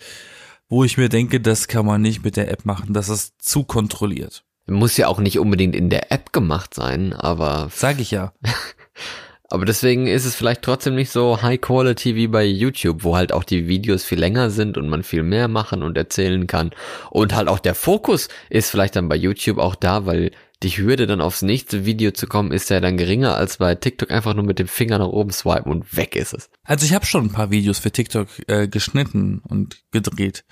[0.70, 3.64] wo ich mir denke, das kann man nicht mit der App machen, das ist zu
[3.64, 4.44] kontrolliert.
[4.68, 8.34] Muss ja auch nicht unbedingt in der App gemacht sein, aber Sag ich ja.
[9.52, 13.34] Aber deswegen ist es vielleicht trotzdem nicht so High Quality wie bei YouTube, wo halt
[13.34, 16.72] auch die Videos viel länger sind und man viel mehr machen und erzählen kann.
[17.10, 20.32] Und halt auch der Fokus ist vielleicht dann bei YouTube auch da, weil
[20.62, 24.12] die Hürde dann aufs nächste Video zu kommen ist ja dann geringer als bei TikTok
[24.12, 26.50] einfach nur mit dem Finger nach oben swipen und weg ist es.
[26.64, 30.44] Also ich habe schon ein paar Videos für TikTok äh, geschnitten und gedreht.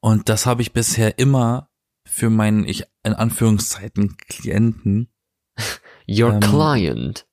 [0.00, 1.70] Und das habe ich bisher immer
[2.04, 5.08] für meinen, ich in Anführungszeiten, Klienten
[6.08, 7.26] Your Ähm, client.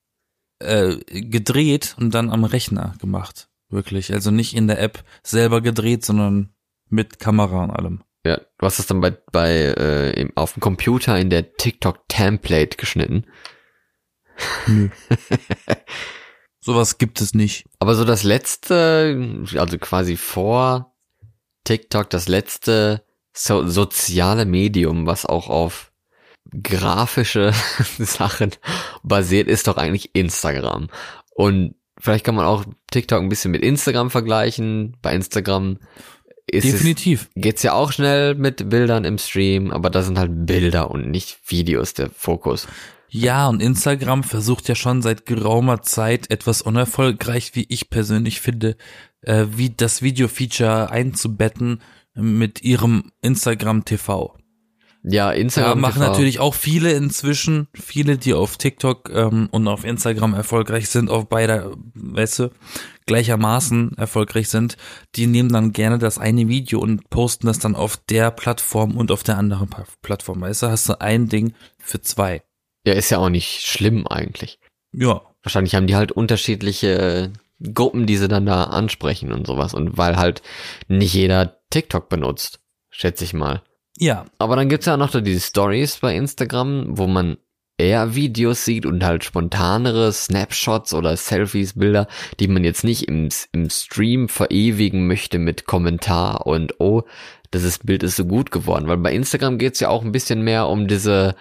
[0.60, 3.48] Äh, gedreht und dann am Rechner gemacht.
[3.68, 4.12] Wirklich.
[4.12, 6.50] Also nicht in der App selber gedreht, sondern
[6.88, 8.02] mit Kamera und allem.
[8.24, 12.76] Ja, du hast das dann bei, bei äh, auf dem Computer in der TikTok Template
[12.76, 13.24] geschnitten.
[16.60, 17.66] Sowas gibt es nicht.
[17.78, 20.94] Aber so das letzte, also quasi vor
[21.64, 25.89] TikTok, das letzte so, soziale Medium, was auch auf
[26.62, 27.52] grafische
[27.98, 28.52] Sachen
[29.02, 30.88] basiert, ist doch eigentlich Instagram.
[31.34, 34.96] Und vielleicht kann man auch TikTok ein bisschen mit Instagram vergleichen.
[35.02, 35.78] Bei Instagram
[36.46, 37.30] ist es, Definitiv.
[37.36, 41.38] geht's ja auch schnell mit Bildern im Stream, aber da sind halt Bilder und nicht
[41.46, 42.66] Videos der Fokus.
[43.08, 48.76] Ja, und Instagram versucht ja schon seit geraumer Zeit etwas unerfolgreich, wie ich persönlich finde,
[49.22, 51.80] äh, wie das Video-Feature einzubetten
[52.14, 54.36] mit ihrem Instagram TV.
[55.02, 56.10] Ja, Da Instagram machen TV.
[56.10, 61.28] natürlich auch viele inzwischen, viele, die auf TikTok ähm, und auf Instagram erfolgreich sind, auf
[61.28, 62.50] beider, weißt du,
[63.06, 64.76] gleichermaßen erfolgreich sind,
[65.16, 69.10] die nehmen dann gerne das eine Video und posten das dann auf der Plattform und
[69.10, 69.70] auf der anderen
[70.02, 70.42] Plattform.
[70.42, 72.42] Weißt du, hast du ein Ding für zwei.
[72.84, 74.58] Ja, ist ja auch nicht schlimm eigentlich.
[74.92, 77.32] Ja, Wahrscheinlich haben die halt unterschiedliche
[77.74, 79.74] Gruppen, die sie dann da ansprechen und sowas.
[79.74, 80.42] Und weil halt
[80.88, 82.60] nicht jeder TikTok benutzt,
[82.90, 83.62] schätze ich mal.
[84.00, 87.36] Ja, Aber dann gibt's ja noch so diese Stories bei Instagram, wo man
[87.76, 92.08] eher Videos sieht und halt spontanere Snapshots oder Selfies, Bilder,
[92.38, 97.02] die man jetzt nicht im, im Stream verewigen möchte mit Kommentar und oh,
[97.50, 98.88] das Bild ist so gut geworden.
[98.88, 101.34] Weil bei Instagram geht's ja auch ein bisschen mehr um diese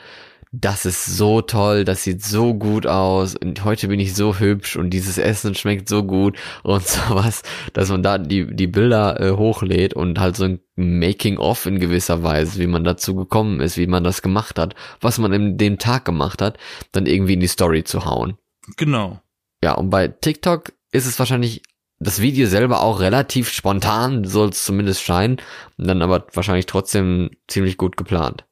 [0.52, 4.78] das ist so toll, das sieht so gut aus und heute bin ich so hübsch
[4.78, 9.32] und dieses Essen schmeckt so gut und sowas, dass man da die, die Bilder äh,
[9.32, 13.88] hochlädt und halt so ein Making-of in gewisser Weise, wie man dazu gekommen ist, wie
[13.88, 16.58] man das gemacht hat, was man in dem Tag gemacht hat,
[16.92, 18.38] dann irgendwie in die Story zu hauen.
[18.76, 19.22] genau.
[19.64, 21.62] Ja, und bei TikTok ist es wahrscheinlich
[22.00, 25.38] das Video selber auch relativ spontan, soll es zumindest scheinen,
[25.78, 28.46] dann aber wahrscheinlich trotzdem ziemlich gut geplant.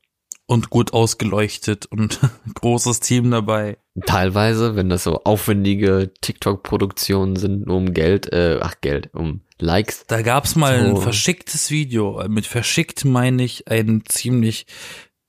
[0.48, 2.20] Und gut ausgeleuchtet und
[2.56, 3.78] großes Team dabei.
[4.06, 10.06] Teilweise, wenn das so aufwendige TikTok-Produktionen sind, nur um Geld, äh, ach Geld, um Likes.
[10.08, 11.02] Da gab's mal ein So.
[11.02, 12.24] verschicktes Video.
[12.30, 14.68] Mit verschickt meine ich ein ziemlich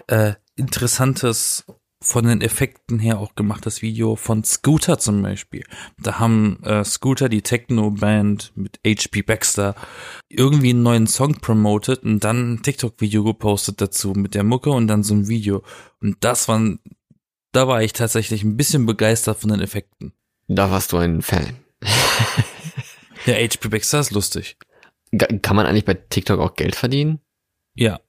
[0.07, 1.65] äh, interessantes,
[2.01, 5.65] von den Effekten her auch gemachtes Video von Scooter zum Beispiel.
[6.01, 9.75] Da haben äh, Scooter, die Techno-Band mit HP Baxter,
[10.29, 14.87] irgendwie einen neuen Song promotet und dann ein TikTok-Video gepostet dazu mit der Mucke und
[14.87, 15.65] dann so ein Video.
[16.01, 16.79] Und das waren,
[17.53, 20.13] da war ich tatsächlich ein bisschen begeistert von den Effekten.
[20.47, 21.57] Da warst du ein Fan.
[23.27, 24.57] Der HP Baxter ist lustig.
[25.43, 27.21] Kann man eigentlich bei TikTok auch Geld verdienen?
[27.75, 28.01] Ja,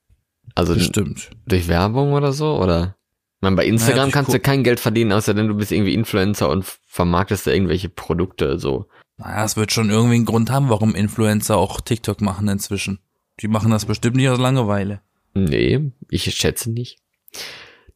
[0.56, 1.32] Also bestimmt.
[1.46, 2.58] durch Werbung oder so?
[2.62, 2.96] Oder?
[3.42, 6.50] Meine, bei Instagram Naja, kannst du kein Geld verdienen, außer denn du bist irgendwie Influencer
[6.50, 8.88] und vermarktest da irgendwelche Produkte, so.
[9.18, 13.00] Naja, es wird schon irgendwie einen Grund haben, warum Influencer auch TikTok machen inzwischen.
[13.40, 15.02] Die machen das bestimmt nicht aus Langeweile.
[15.34, 17.00] Nee, ich schätze nicht.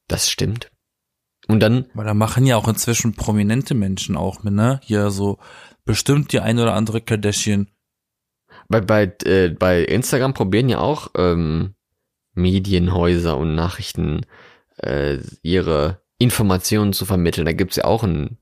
[0.08, 0.69] Das stimmt.
[1.47, 4.79] Und dann, Weil da machen ja auch inzwischen prominente Menschen auch mit, ne?
[4.84, 5.39] Hier so
[5.84, 7.67] bestimmt die ein oder andere Kardashian.
[8.69, 11.75] bei, bei, äh, bei Instagram probieren ja auch ähm,
[12.34, 14.25] Medienhäuser und Nachrichten
[14.84, 17.46] äh, ihre Informationen zu vermitteln.
[17.46, 18.38] Da gibt's ja auch ein,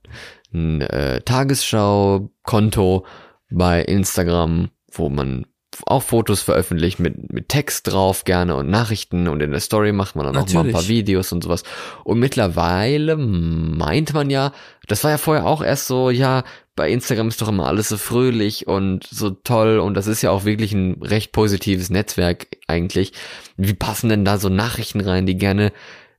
[0.53, 3.05] ein äh, Tagesschau-Konto
[3.49, 5.45] bei Instagram, wo man
[5.85, 10.15] auch Fotos veröffentlicht mit, mit Text drauf gerne und Nachrichten und in der Story macht
[10.15, 10.87] man dann auch mal ein paar.
[10.87, 11.63] Videos und sowas.
[12.03, 14.51] Und mittlerweile meint man ja,
[14.87, 16.43] das war ja vorher auch erst so, ja,
[16.75, 20.31] bei Instagram ist doch immer alles so fröhlich und so toll und das ist ja
[20.31, 23.13] auch wirklich ein recht positives Netzwerk eigentlich.
[23.57, 25.71] Wie passen denn da so Nachrichten rein, die gerne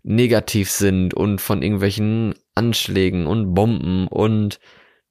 [0.03, 4.59] negativ sind und von irgendwelchen Anschlägen und Bomben und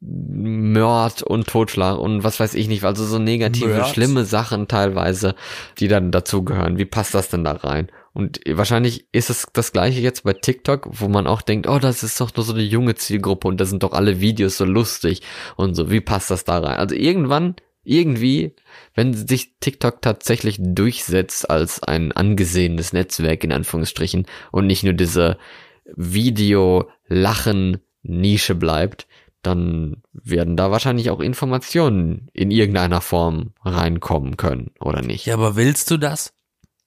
[0.01, 3.88] Mord und Totschlag und was weiß ich nicht, also so negative, Mord.
[3.88, 5.36] schlimme Sachen teilweise,
[5.77, 6.80] die dann dazugehören.
[6.80, 7.91] Wie passt das denn da rein?
[8.13, 12.01] Und wahrscheinlich ist es das gleiche jetzt bei TikTok, wo man auch denkt, oh, das
[12.04, 15.21] ist doch nur so eine junge Zielgruppe und da sind doch alle Videos so lustig
[15.56, 15.91] und so.
[15.91, 16.77] Wie passt das da rein?
[16.77, 18.55] Also irgendwann, irgendwie,
[18.93, 25.39] wenn sich TikTok tatsächlich durchsetzt als ein angesehenes Netzwerk in Anführungsstrichen und nicht nur diese
[25.85, 29.07] Video-Lachen-Nische bleibt,
[29.41, 35.25] dann werden da wahrscheinlich auch Informationen in irgendeiner Form reinkommen können, oder nicht?
[35.25, 36.33] Ja, aber willst du das?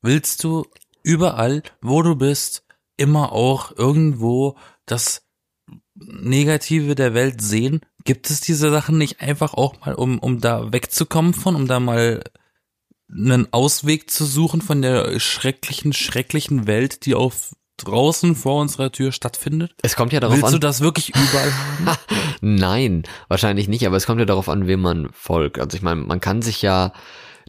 [0.02, 0.64] Willst du
[1.02, 2.64] überall, wo du bist,
[2.96, 5.26] immer auch irgendwo das
[5.94, 7.80] Negative der Welt sehen?
[8.04, 11.80] Gibt es diese Sachen nicht einfach auch mal, um, um da wegzukommen von, um da
[11.80, 12.22] mal
[13.10, 19.12] einen Ausweg zu suchen von der schrecklichen, schrecklichen Welt, die auf draußen vor unserer Tür
[19.12, 19.74] stattfindet?
[19.82, 20.52] Es kommt ja darauf Willst an.
[20.52, 21.98] du das wirklich überall haben?
[22.40, 25.58] Nein, wahrscheinlich nicht, aber es kommt ja darauf an, wem man folgt.
[25.58, 26.92] Also ich meine, man kann sich ja,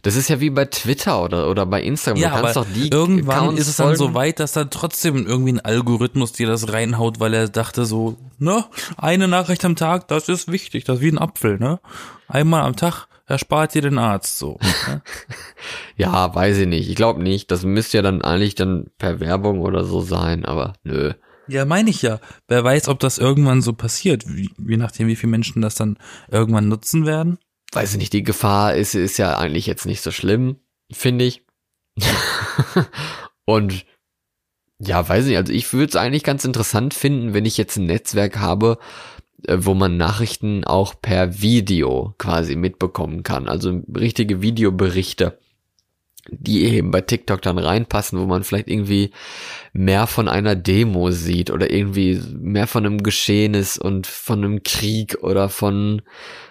[0.06, 2.22] das ist ja wie bei Twitter oder, oder bei Instagram.
[2.22, 4.14] Ja, du kannst aber doch die irgendwann Accounts ist es dann so folgen.
[4.14, 8.64] weit, dass dann trotzdem irgendwie ein Algorithmus dir das reinhaut, weil er dachte so, ne,
[8.96, 11.80] eine Nachricht am Tag, das ist wichtig, das ist wie ein Apfel, ne?
[12.28, 14.60] Einmal am Tag erspart dir den Arzt so.
[14.86, 15.02] Ne?
[15.96, 16.88] Ja, weiß ich nicht.
[16.88, 17.50] Ich glaube nicht.
[17.50, 21.14] Das müsste ja dann eigentlich dann per Werbung oder so sein, aber nö.
[21.48, 22.20] Ja, meine ich ja.
[22.46, 25.98] Wer weiß, ob das irgendwann so passiert, wie, je nachdem, wie viele Menschen das dann
[26.30, 27.38] irgendwann nutzen werden.
[27.72, 31.42] Weiß ich nicht, die Gefahr ist, ist ja eigentlich jetzt nicht so schlimm, finde ich.
[33.44, 33.84] Und
[34.78, 37.86] ja, weiß nicht, also ich würde es eigentlich ganz interessant finden, wenn ich jetzt ein
[37.86, 38.78] Netzwerk habe,
[39.46, 43.48] äh, wo man Nachrichten auch per Video quasi mitbekommen kann.
[43.48, 45.38] Also richtige Videoberichte,
[46.30, 49.10] die eben bei TikTok dann reinpassen, wo man vielleicht irgendwie
[49.72, 55.18] mehr von einer Demo sieht oder irgendwie mehr von einem Geschehnis und von einem Krieg
[55.22, 56.02] oder von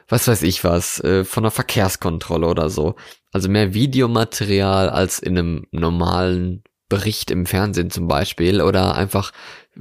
[0.08, 2.96] was weiß ich was, äh, von einer Verkehrskontrolle oder so.
[3.32, 9.32] Also mehr Videomaterial als in einem normalen Bericht im Fernsehen zum Beispiel oder einfach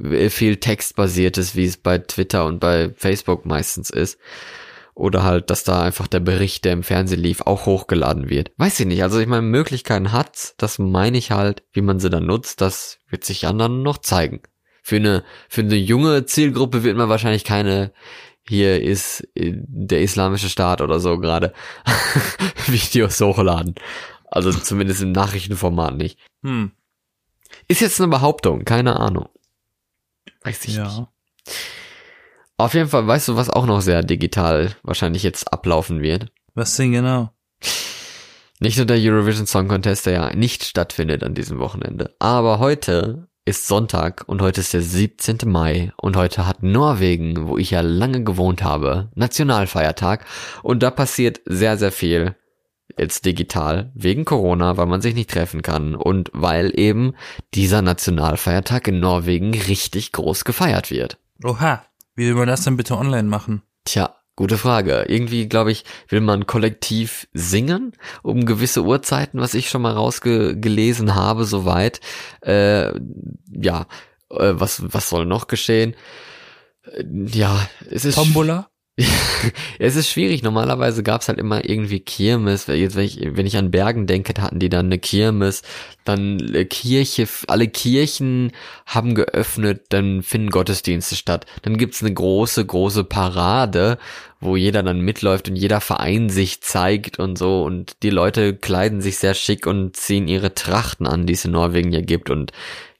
[0.03, 4.19] äh, viel textbasiertes, wie es bei Twitter und bei Facebook meistens ist.
[4.95, 8.53] Oder halt, dass da einfach der Bericht, der im Fernsehen lief, auch hochgeladen wird.
[8.59, 9.03] Weiß ich nicht.
[9.03, 10.55] Also ich meine, Möglichkeiten hat's.
[10.57, 11.65] Das meine ich halt.
[11.73, 14.43] Wie man sie dann nutzt, das wird sich anderen noch zeigen.
[14.83, 17.93] Für eine, für eine junge Zielgruppe wird man wahrscheinlich keine,
[18.49, 21.53] hier ist äh, der islamische Staat oder so gerade
[22.67, 23.75] Videos hochladen.
[24.27, 26.19] Also zumindest im Nachrichtenformat nicht.
[26.43, 26.73] Hm,
[27.69, 29.29] Ist jetzt eine Behauptung, keine Ahnung.
[30.43, 31.07] Weiß ich nicht.
[32.57, 36.27] Auf jeden Fall, weißt du, was auch noch sehr digital wahrscheinlich jetzt ablaufen wird?
[36.55, 37.31] Was denn genau?
[38.61, 42.15] Nicht nur der Eurovision Song Contest, der ja nicht stattfindet an diesem Wochenende.
[42.21, 45.39] Aber heute ist Sonntag und heute ist der 17.
[45.47, 50.25] Mai und heute hat Norwegen, wo ich ja lange gewohnt habe, Nationalfeiertag
[50.63, 52.37] und da passiert sehr, sehr viel
[52.97, 57.15] jetzt digital wegen Corona, weil man sich nicht treffen kann und weil eben
[57.53, 61.19] dieser Nationalfeiertag in Norwegen richtig groß gefeiert wird.
[61.43, 63.63] Oha, wie will man das denn bitte online machen?
[63.85, 65.05] Tja, gute Frage.
[65.09, 71.15] Irgendwie, glaube ich, will man kollektiv singen um gewisse Uhrzeiten, was ich schon mal rausgelesen
[71.15, 72.01] habe, soweit.
[72.41, 72.93] Äh,
[73.51, 73.87] ja,
[74.31, 75.95] äh, was, was soll noch geschehen?
[76.85, 78.71] Äh, Ja, es ist Tombola?
[79.81, 80.45] Es ist schwierig.
[80.45, 82.69] Normalerweise gab's halt immer irgendwie Kirmes.
[82.69, 85.63] Jetzt, wenn ich, wenn ich an Bergen denke, hatten die dann eine Kirmes.
[86.05, 88.53] Dann äh, Kirche, alle Kirchen
[88.87, 91.47] haben geöffnet, dann finden Gottesdienste statt.
[91.63, 93.99] Dann gibt's eine große, große Parade,
[94.41, 97.65] wo jeder dann mitläuft und jeder Verein sich zeigt und so.
[97.65, 101.51] Und die Leute kleiden sich sehr schick und ziehen ihre Trachten an, die es in
[101.51, 102.31] Norwegen ja gibt.
[102.31, 102.53] Und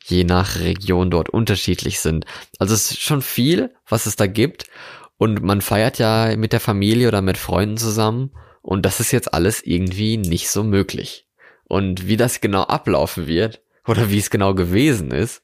[0.05, 2.27] je nach Region dort unterschiedlich sind.
[2.59, 4.67] Also es ist schon viel, was es da gibt.
[5.17, 8.33] Und man feiert ja mit der Familie oder mit Freunden zusammen.
[8.63, 11.29] Und das ist jetzt alles irgendwie nicht so möglich.
[11.65, 15.43] Und wie das genau ablaufen wird oder wie es genau gewesen ist,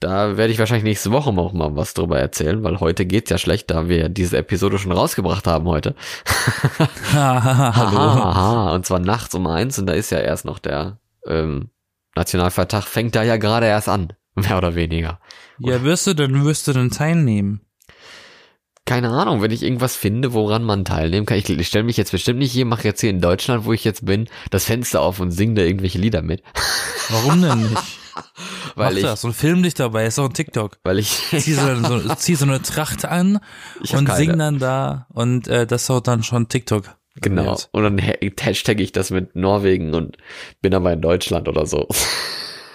[0.00, 3.38] da werde ich wahrscheinlich nächste Woche noch mal was drüber erzählen, weil heute geht's ja
[3.38, 5.94] schlecht, da wir diese Episode schon rausgebracht haben heute.
[7.12, 7.98] Hallo.
[7.98, 11.70] Aha, und zwar nachts um eins und da ist ja erst noch der ähm,
[12.16, 15.20] Nationalfeiertag, fängt da ja gerade erst an, mehr oder weniger.
[15.58, 17.60] Ja, wirst du denn, wirst du denn teilnehmen?
[18.84, 21.38] Keine Ahnung, wenn ich irgendwas finde, woran man teilnehmen kann.
[21.38, 23.84] Ich, ich stelle mich jetzt bestimmt nicht hier, mache jetzt hier in Deutschland, wo ich
[23.84, 26.42] jetzt bin, das Fenster auf und singe da irgendwelche Lieder mit.
[27.08, 27.98] Warum denn nicht?
[28.74, 30.78] weil Mach ich, das und film dich dabei, ist doch ein TikTok.
[30.82, 33.38] weil ich, Zieh so, so, zieh so eine Tracht an
[33.90, 36.96] und sing dann da und äh, das haut dann schon TikTok.
[37.16, 37.56] genau.
[37.70, 40.16] Und dann ha- hashtag ich das mit Norwegen und
[40.60, 41.86] bin aber in Deutschland oder so.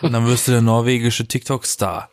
[0.01, 2.09] Und dann wirst du der norwegische TikTok-Star.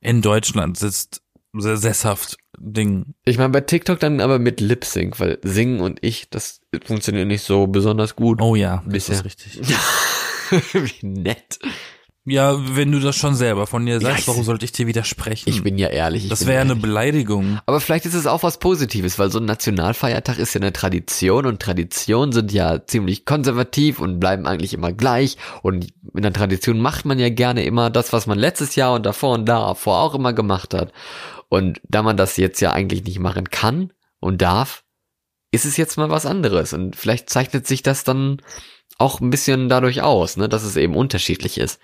[0.00, 1.22] In Deutschland sitzt
[1.54, 3.14] sehr sesshaft Ding.
[3.24, 7.26] Ich meine, bei TikTok dann aber mit Lip Sync, weil singen und ich, das funktioniert
[7.26, 8.40] nicht so besonders gut.
[8.42, 9.14] Oh ja, das Bisher.
[9.16, 9.60] ist richtig.
[10.72, 11.58] Wie nett.
[12.26, 15.48] Ja, wenn du das schon selber von dir sagst, ich- warum sollte ich dir widersprechen?
[15.48, 16.24] Ich bin ja ehrlich.
[16.24, 16.82] ich das wäre eine ehrlich.
[16.82, 17.58] Beleidigung.
[17.64, 21.46] Aber vielleicht ist es auch was Positives, weil so ein Nationalfeiertag ist ja eine Tradition
[21.46, 25.38] und Traditionen sind ja ziemlich konservativ und bleiben eigentlich immer gleich.
[25.62, 29.06] Und in der Tradition macht man ja gerne immer das, was man letztes Jahr und
[29.06, 30.92] davor und davor auch immer gemacht hat.
[31.50, 34.84] Und da man das jetzt ja eigentlich nicht machen kann und darf,
[35.50, 36.72] ist es jetzt mal was anderes.
[36.72, 38.40] Und vielleicht zeichnet sich das dann
[38.98, 41.80] auch ein bisschen dadurch aus, ne, dass es eben unterschiedlich ist.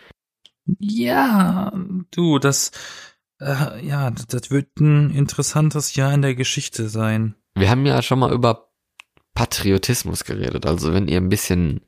[0.79, 1.72] Ja,
[2.12, 2.70] du, das,
[3.40, 7.35] äh, ja, das, das wird ein interessantes Jahr in der Geschichte sein.
[7.55, 8.70] Wir haben ja schon mal über
[9.35, 10.64] Patriotismus geredet.
[10.64, 11.81] Also wenn ihr ein bisschen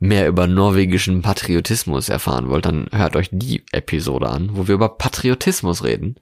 [0.00, 4.90] mehr über norwegischen Patriotismus erfahren wollt, dann hört euch die Episode an, wo wir über
[4.90, 6.16] Patriotismus reden.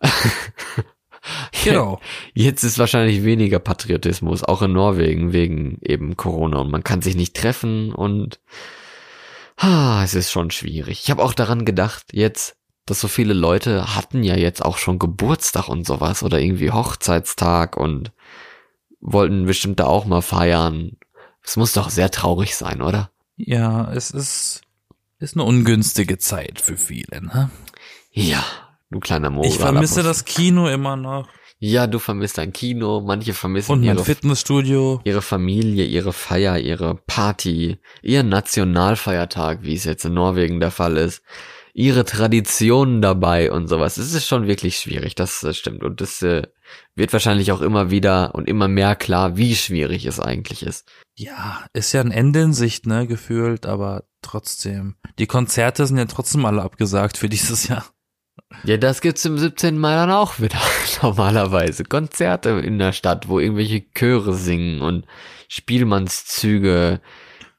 [1.64, 2.00] Genau.
[2.34, 7.16] Jetzt ist wahrscheinlich weniger Patriotismus, auch in Norwegen, wegen eben Corona und man kann sich
[7.16, 8.40] nicht treffen und
[9.56, 11.00] ah, es ist schon schwierig.
[11.02, 14.98] Ich habe auch daran gedacht, jetzt, dass so viele Leute hatten ja jetzt auch schon
[14.98, 18.12] Geburtstag und sowas oder irgendwie Hochzeitstag und
[19.00, 20.96] wollten bestimmt da auch mal feiern.
[21.42, 23.10] Es muss doch sehr traurig sein, oder?
[23.36, 24.62] Ja, es ist,
[25.18, 27.50] ist eine ungünstige Zeit für viele, ne?
[28.10, 28.44] Ja,
[28.90, 29.42] du kleiner Mo.
[29.44, 33.96] Ich vermisse das Kino immer noch Ja, du vermisst dein Kino, manche vermissen und mein
[33.96, 35.00] ihre Fitnessstudio.
[35.04, 40.96] ihre Familie, ihre Feier, ihre Party, ihr Nationalfeiertag, wie es jetzt in Norwegen der Fall
[40.96, 41.22] ist,
[41.72, 43.98] ihre Traditionen dabei und sowas.
[43.98, 45.84] Es ist schon wirklich schwierig, das, das stimmt.
[45.84, 46.42] Und das äh,
[46.94, 50.88] wird wahrscheinlich auch immer wieder und immer mehr klar, wie schwierig es eigentlich ist.
[51.14, 54.96] Ja, ist ja ein Ende in Sicht, ne, gefühlt, aber trotzdem.
[55.18, 57.84] Die Konzerte sind ja trotzdem alle abgesagt für dieses Jahr.
[58.64, 59.78] Ja, das gibt's im 17.
[59.78, 60.60] Mai dann auch wieder
[61.02, 61.84] normalerweise.
[61.84, 65.06] Konzerte in der Stadt, wo irgendwelche Chöre singen und
[65.48, 67.00] Spielmannszüge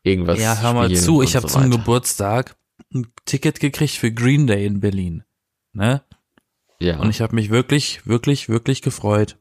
[0.04, 1.71] irgendwas ja, hör mal zu, ich habe so zum.
[1.71, 2.56] Geburtstag
[2.93, 5.23] ein Ticket gekriegt für Green Day in Berlin.
[5.73, 6.04] Ne?
[6.80, 7.00] Ja.
[7.00, 9.38] Und ich habe mich wirklich, wirklich, wirklich gefreut.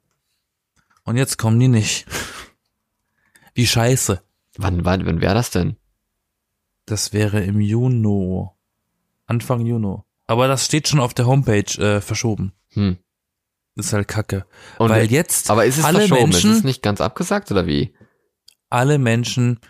[1.05, 2.07] Und jetzt kommen die nicht.
[3.55, 4.23] Wie scheiße.
[4.57, 5.77] wann, wann, wann wäre das denn?
[6.85, 8.49] Das wäre im Juni.
[9.27, 9.99] Anfang Juni.
[10.27, 12.53] Aber das steht schon auf der Homepage äh, verschoben.
[12.73, 12.99] Hm.
[13.77, 14.47] Ist halt kacke.
[14.79, 16.31] Und Weil jetzt Aber ist es alle verschoben?
[16.31, 17.95] Menschen, ist es nicht ganz abgesagt oder wie?
[18.71, 19.61] alle Menschen,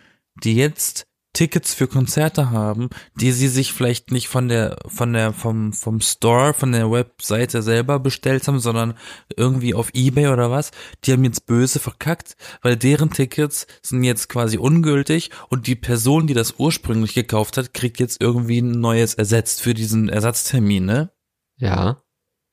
[0.42, 1.06] die jetzt
[1.36, 6.00] Tickets für Konzerte haben, die sie sich vielleicht nicht von der, von der, vom, vom
[6.00, 8.94] Store, von der Webseite selber bestellt haben, sondern
[9.36, 10.70] irgendwie auf Ebay oder was,
[11.04, 16.26] die haben jetzt böse verkackt, weil deren Tickets sind jetzt quasi ungültig und die Person,
[16.26, 21.10] die das ursprünglich gekauft hat, kriegt jetzt irgendwie ein neues ersetzt für diesen Ersatztermin, ne?
[21.58, 22.00] Ja.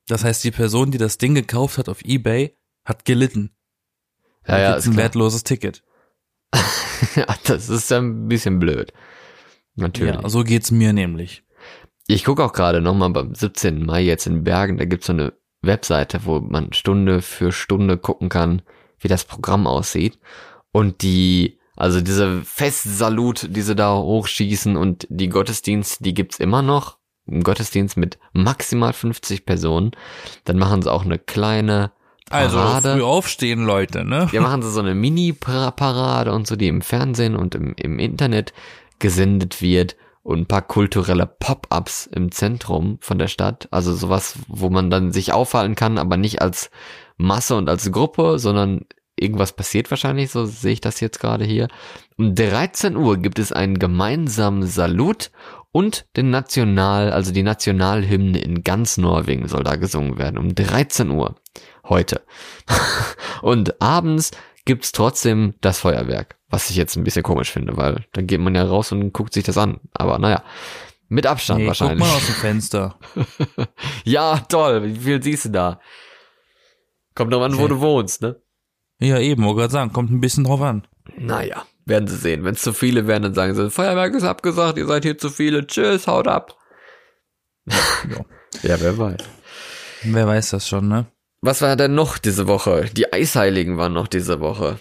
[0.08, 3.56] Das heißt, die Person, die das Ding gekauft hat auf Ebay, hat gelitten.
[4.46, 5.82] Ja, ja, ist ein wertloses Ticket.
[7.44, 8.92] das ist ja ein bisschen blöd.
[9.76, 10.14] Natürlich.
[10.14, 11.42] Ja, so geht's mir nämlich.
[12.06, 13.84] Ich gucke auch gerade nochmal beim 17.
[13.84, 18.28] Mai jetzt in Bergen, da gibt's so eine Webseite, wo man Stunde für Stunde gucken
[18.28, 18.62] kann,
[18.98, 20.18] wie das Programm aussieht.
[20.70, 26.62] Und die, also diese Festsalut, die sie da hochschießen und die Gottesdienst, die gibt's immer
[26.62, 26.98] noch.
[27.26, 29.92] Ein Gottesdienst mit maximal 50 Personen.
[30.44, 31.92] Dann machen sie auch eine kleine
[32.30, 32.94] Also Parade.
[32.94, 34.28] früh aufstehen, Leute, ne?
[34.30, 38.52] Wir machen so so eine Mini-Parade und so, die im Fernsehen und im, im Internet
[38.98, 43.68] gesendet wird und ein paar kulturelle Pop-ups im Zentrum von der Stadt.
[43.70, 46.70] Also sowas, wo man dann sich aufhalten kann, aber nicht als
[47.18, 51.68] Masse und als Gruppe, sondern irgendwas passiert wahrscheinlich, so sehe ich das jetzt gerade hier.
[52.16, 55.30] Um 13 Uhr gibt es einen gemeinsamen Salut
[55.72, 60.38] und den National, also die Nationalhymne in ganz Norwegen soll da gesungen werden.
[60.38, 61.36] Um 13 Uhr
[61.84, 62.22] heute.
[63.42, 64.30] Und abends
[64.64, 68.54] gibt's trotzdem das Feuerwerk, was ich jetzt ein bisschen komisch finde, weil dann geht man
[68.54, 69.80] ja raus und guckt sich das an.
[69.92, 70.42] Aber naja,
[71.08, 71.98] mit Abstand Nee, guck wahrscheinlich.
[71.98, 72.98] mal aus dem Fenster.
[74.04, 74.84] ja, toll.
[74.84, 75.80] Wie viel siehst du da?
[77.14, 77.68] Kommt doch an, wo Okay.
[77.68, 78.40] du wohnst, ne?
[79.00, 80.86] Ja, eben, wollte gerade sagen, kommt ein bisschen drauf an.
[81.18, 82.44] Naja, werden sie sehen.
[82.44, 85.28] Wenn es zu viele werden, dann sagen sie, Feuerwerk ist abgesagt, ihr seid hier zu
[85.28, 86.56] viele, tschüss, haut ab.
[88.62, 89.20] Ja, wer weiß.
[90.04, 91.06] Wer weiß das schon, ne?
[91.46, 92.88] Was war denn noch diese Woche?
[92.96, 94.78] Die Eisheiligen waren noch diese Woche.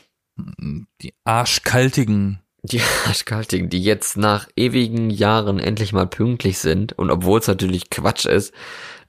[1.01, 2.39] Die arschkaltigen.
[2.61, 6.93] Die Arschkaltigen, die jetzt nach ewigen Jahren endlich mal pünktlich sind.
[6.93, 8.53] Und obwohl es natürlich Quatsch ist,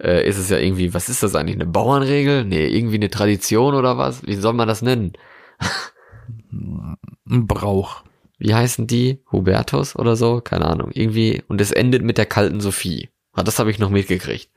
[0.02, 1.54] äh, ist es ja irgendwie, was ist das eigentlich?
[1.54, 2.44] Eine Bauernregel?
[2.44, 4.26] Nee, irgendwie eine Tradition oder was?
[4.26, 5.12] Wie soll man das nennen?
[6.50, 8.02] Ein Brauch.
[8.36, 9.22] Wie heißen die?
[9.30, 10.40] Hubertus oder so?
[10.40, 10.90] Keine Ahnung.
[10.92, 11.44] Irgendwie.
[11.46, 13.10] Und es endet mit der kalten Sophie.
[13.32, 14.50] Ah, das habe ich noch mitgekriegt.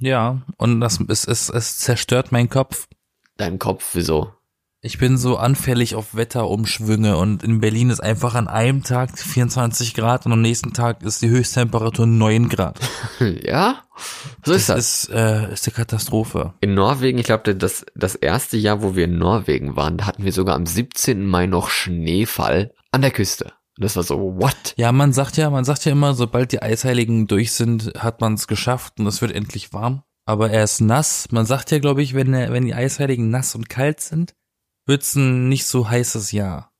[0.00, 2.88] Ja, und das es, es, es zerstört meinen Kopf.
[3.36, 4.32] Dein Kopf, wieso?
[4.80, 9.92] Ich bin so anfällig auf Wetterumschwünge und in Berlin ist einfach an einem Tag 24
[9.92, 12.78] Grad und am nächsten Tag ist die Höchsttemperatur 9 Grad.
[13.42, 13.82] ja?
[14.44, 14.78] So ist das.
[14.78, 16.54] Ist, äh, ist eine Katastrophe.
[16.60, 20.22] In Norwegen, ich glaube, das, das erste Jahr, wo wir in Norwegen waren, da hatten
[20.22, 21.26] wir sogar am 17.
[21.26, 23.54] Mai noch Schneefall an der Küste.
[23.78, 24.74] Und das war so, what?
[24.76, 28.34] Ja, man sagt ja, man sagt ja immer, sobald die Eisheiligen durch sind, hat man
[28.34, 30.02] es geschafft und es wird endlich warm.
[30.26, 31.28] Aber er ist nass.
[31.30, 34.34] Man sagt ja, glaube ich, wenn, er, wenn die Eisheiligen nass und kalt sind,
[34.84, 36.72] wird's ein nicht so heißes Jahr.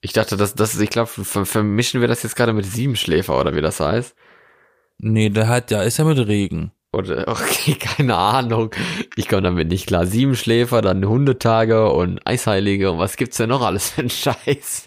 [0.00, 3.56] Ich dachte, das, das, ich glaube, ver vermischen wir das jetzt gerade mit Siebenschläfer oder
[3.56, 4.14] wie das heißt.
[4.98, 6.70] Nee, der hat, ja, ist ja mit Regen.
[6.94, 8.70] Oder, okay, keine Ahnung.
[9.16, 10.06] Ich komme damit nicht klar.
[10.06, 14.84] Siebenschläfer, dann Hundetage und Eisheilige und was gibt's denn noch alles für ein Scheiß?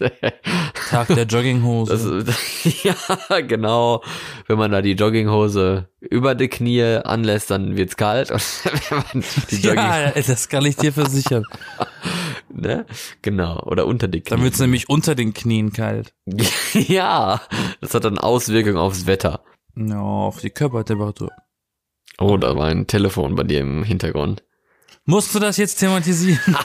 [0.90, 2.24] Tag der Jogginghose.
[2.24, 4.02] Das, ja, genau.
[4.46, 8.30] Wenn man da die Jogginghose über die Knie anlässt, dann wird's kalt.
[8.30, 8.40] Und
[8.90, 11.44] wenn man die ja, das kann ich dir versichern.
[12.52, 12.86] ne?
[13.22, 13.60] Genau.
[13.64, 14.30] Oder unter die Knie.
[14.30, 16.14] Dann wird's nämlich unter den Knien kalt.
[16.72, 17.40] ja,
[17.80, 19.40] das hat dann Auswirkungen aufs Wetter.
[19.76, 21.30] Ja, auf die Körpertemperatur.
[22.20, 24.42] Oh, da war ein Telefon bei dir im Hintergrund.
[25.04, 26.56] Musst du das jetzt thematisieren?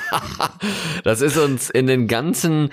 [1.04, 2.72] das ist uns in den ganzen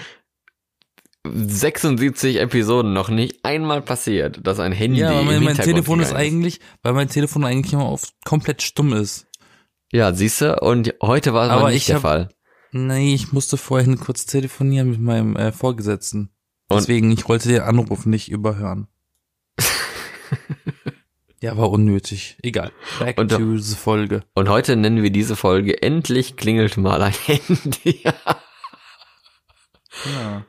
[1.26, 6.00] 76 Episoden noch nicht einmal passiert, dass ein Handy ja, weil mein, im mein Telefon
[6.00, 9.26] ist eigentlich, weil mein Telefon eigentlich immer auf komplett stumm ist.
[9.92, 12.28] Ja, siehst du, und heute war es Aber nicht ich der hab- Fall.
[12.72, 16.30] Nee, ich musste vorhin kurz telefonieren mit meinem äh, Vorgesetzten.
[16.68, 18.86] Und- Deswegen, ich wollte den Anruf nicht überhören.
[21.42, 22.36] ja, war unnötig.
[22.42, 22.70] Egal.
[22.98, 24.22] Back Und- to the Folge.
[24.34, 28.04] Und heute nennen wir diese Folge Endlich klingelt mal ein Handy.
[30.04, 30.46] Ja.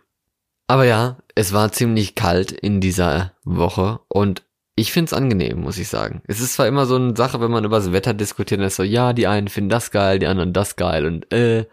[0.67, 4.43] Aber ja, es war ziemlich kalt in dieser Woche und
[4.75, 6.21] ich find's angenehm, muss ich sagen.
[6.27, 8.77] Es ist zwar immer so eine Sache, wenn man über das Wetter diskutiert, dann ist
[8.77, 11.65] so, ja, die einen finden das geil, die anderen das geil und äh,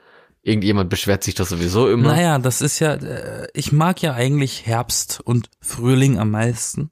[0.42, 2.08] irgendjemand beschwert sich doch sowieso immer.
[2.08, 6.90] Naja, das ist ja, äh, ich mag ja eigentlich Herbst und Frühling am meisten.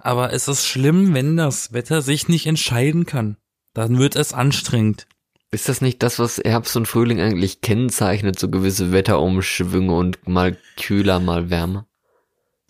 [0.00, 3.36] Aber es ist schlimm, wenn das Wetter sich nicht entscheiden kann.
[3.74, 5.06] Dann wird es anstrengend.
[5.50, 10.58] Ist das nicht das, was Herbst und Frühling eigentlich kennzeichnet, so gewisse Wetterumschwünge und mal
[10.76, 11.86] kühler, mal wärmer?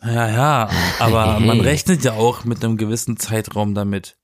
[0.02, 4.16] Ja, ja, aber man rechnet ja auch mit einem gewissen Zeitraum damit.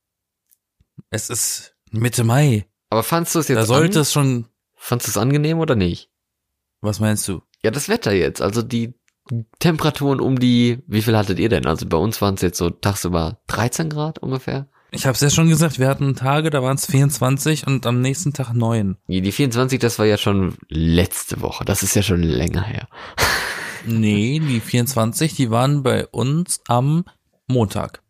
[1.10, 2.66] Es ist Mitte Mai.
[2.90, 4.02] Aber fandst du es jetzt Da sollte an?
[4.02, 6.10] es schon, Fandst du es angenehm oder nicht?
[6.80, 7.42] was meinst du?
[7.62, 8.92] Ja, das Wetter jetzt, also die
[9.58, 11.66] Temperaturen um die, wie viel hattet ihr denn?
[11.66, 14.68] Also bei uns waren es jetzt so tagsüber 13 Grad ungefähr.
[14.90, 18.02] Ich habe es ja schon gesagt, wir hatten Tage, da waren es 24 und am
[18.02, 18.98] nächsten Tag 9.
[19.06, 22.88] Die 24, das war ja schon letzte Woche, das ist ja schon länger her.
[23.84, 27.04] Nee, die 24, die waren bei uns am
[27.48, 28.00] Montag.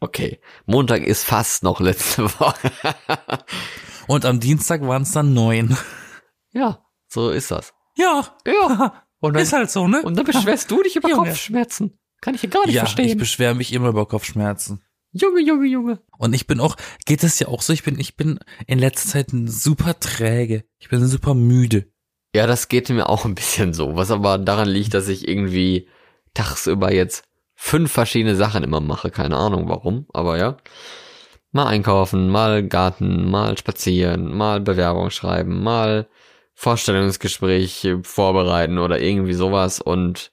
[0.00, 2.72] Okay, Montag ist fast noch letzte Woche.
[4.08, 5.76] Und am Dienstag waren es dann 9.
[6.52, 7.72] ja, so ist das.
[7.96, 10.02] Ja, Ja, und dann, ist halt so, ne?
[10.02, 11.28] und dann beschwerst du dich über Junge.
[11.28, 11.98] Kopfschmerzen.
[12.20, 13.18] Kann ich hier gar nicht ja, ich verstehen.
[13.18, 14.82] beschwere mich immer über Kopfschmerzen.
[15.12, 16.00] Junge, Junge, Junge.
[16.18, 19.10] Und ich bin auch, geht das ja auch so, ich bin, ich bin in letzter
[19.10, 20.64] Zeit super träge.
[20.78, 21.86] Ich bin super müde.
[22.34, 25.88] Ja, das geht mir auch ein bisschen so, was aber daran liegt, dass ich irgendwie
[26.34, 29.10] tagsüber jetzt fünf verschiedene Sachen immer mache.
[29.10, 30.56] Keine Ahnung warum, aber ja.
[31.52, 36.08] Mal einkaufen, mal Garten, mal spazieren, mal Bewerbung schreiben, mal
[36.54, 39.80] Vorstellungsgespräch vorbereiten oder irgendwie sowas.
[39.80, 40.32] Und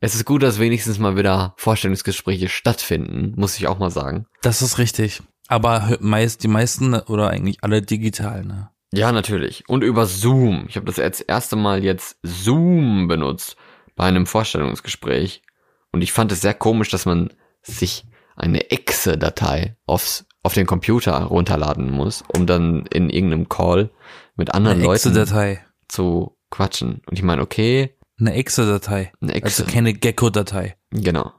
[0.00, 4.26] es ist gut, dass wenigstens mal wieder Vorstellungsgespräche stattfinden, muss ich auch mal sagen.
[4.42, 5.22] Das ist richtig.
[5.48, 8.70] Aber meist, die meisten oder eigentlich alle digital, ne?
[8.92, 9.68] Ja, natürlich.
[9.68, 10.64] Und über Zoom.
[10.68, 13.56] Ich habe das jetzt erste Mal jetzt Zoom benutzt
[13.96, 15.42] bei einem Vorstellungsgespräch.
[15.92, 17.30] Und ich fand es sehr komisch, dass man
[17.62, 18.06] sich
[18.36, 23.90] eine Exe-Datei aufs, auf den Computer runterladen muss, um dann in irgendeinem Call
[24.38, 25.62] mit anderen Eine Leuten Exe-Datei.
[25.88, 27.02] zu quatschen.
[27.06, 29.12] Und ich meine, okay, Eine Exe-Datei.
[29.20, 29.62] eine Exe.
[29.64, 30.76] Also keine Gecko-Datei.
[30.90, 31.32] genau.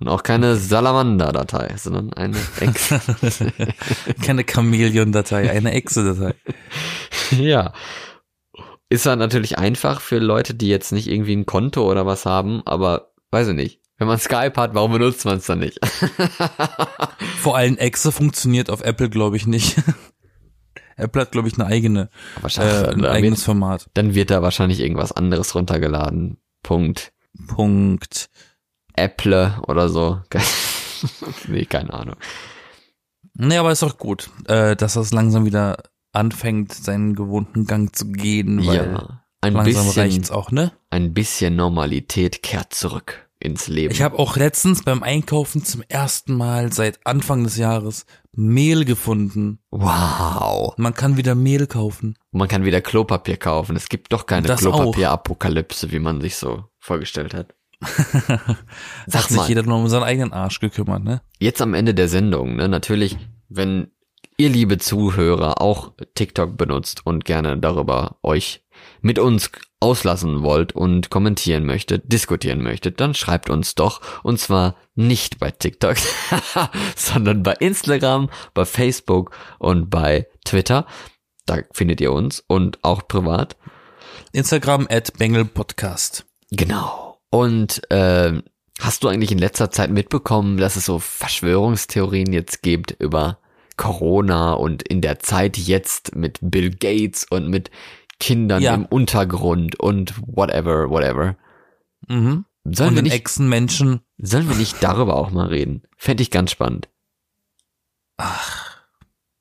[0.00, 3.00] Und auch keine Salamander-Datei, sondern eine Exe.
[4.24, 6.34] keine Chameleon-Datei, eine Exe-Datei.
[7.32, 7.72] Ja.
[8.88, 12.62] Ist dann natürlich einfach für Leute, die jetzt nicht irgendwie ein Konto oder was haben,
[12.64, 13.80] aber weiß ich nicht.
[13.98, 15.78] Wenn man Skype hat, warum benutzt man es dann nicht?
[17.40, 19.76] Vor allem Exe funktioniert auf Apple, glaube ich, nicht.
[20.98, 22.10] Apple hat, glaube ich, eine eigene,
[22.42, 23.88] äh, ein eigenes Format.
[23.94, 26.38] dann wird da wahrscheinlich irgendwas anderes runtergeladen.
[26.62, 27.12] Punkt.
[27.46, 28.30] Punkt.
[28.94, 30.20] Apple oder so.
[31.48, 32.16] nee, keine Ahnung.
[33.34, 35.76] Nee, aber ist doch gut, äh, dass das langsam wieder
[36.12, 39.22] anfängt, seinen gewohnten Gang zu gehen, weil Ja.
[39.40, 40.72] Ein langsam bisschen, reicht's auch, ne?
[40.90, 43.92] ein bisschen Normalität kehrt zurück ins Leben.
[43.92, 49.60] Ich habe auch letztens beim Einkaufen zum ersten Mal seit Anfang des Jahres Mehl gefunden.
[49.70, 50.74] wow.
[50.76, 52.16] Man kann wieder Mehl kaufen.
[52.30, 53.76] Man kann wieder Klopapier kaufen.
[53.76, 54.48] Es gibt doch keine.
[54.54, 57.54] Klopapier-Apokalypse, wie man sich so vorgestellt hat.
[59.06, 61.20] Sag Hat sich jeder nur um seinen eigenen Arsch gekümmert, ne?
[61.38, 63.16] jetzt am Ende der Sendung, ne, natürlich,
[63.48, 63.92] wenn
[64.36, 68.64] ihr liebe Zuhörer auch TikTok benutzt und gerne darüber euch
[69.00, 74.76] mit uns auslassen wollt und kommentieren möchtet, diskutieren möchtet, dann schreibt uns doch und zwar
[74.94, 75.96] nicht bei TikTok,
[76.96, 80.86] sondern bei Instagram, bei Facebook und bei Twitter.
[81.46, 83.56] Da findet ihr uns und auch privat.
[84.32, 86.26] Instagram at Bengel Podcast.
[86.50, 87.20] Genau.
[87.30, 88.42] Und ähm,
[88.80, 93.38] hast du eigentlich in letzter Zeit mitbekommen, dass es so Verschwörungstheorien jetzt gibt über
[93.76, 97.70] Corona und in der Zeit jetzt mit Bill Gates und mit
[98.20, 98.74] Kindern Ja.
[98.74, 101.36] im Untergrund und whatever, whatever.
[102.06, 102.44] Mhm.
[102.64, 104.00] Sollen Und wir den nicht, Echsenmenschen.
[104.18, 105.82] sollen wir nicht darüber auch mal reden?
[105.96, 106.88] Fände ich ganz spannend.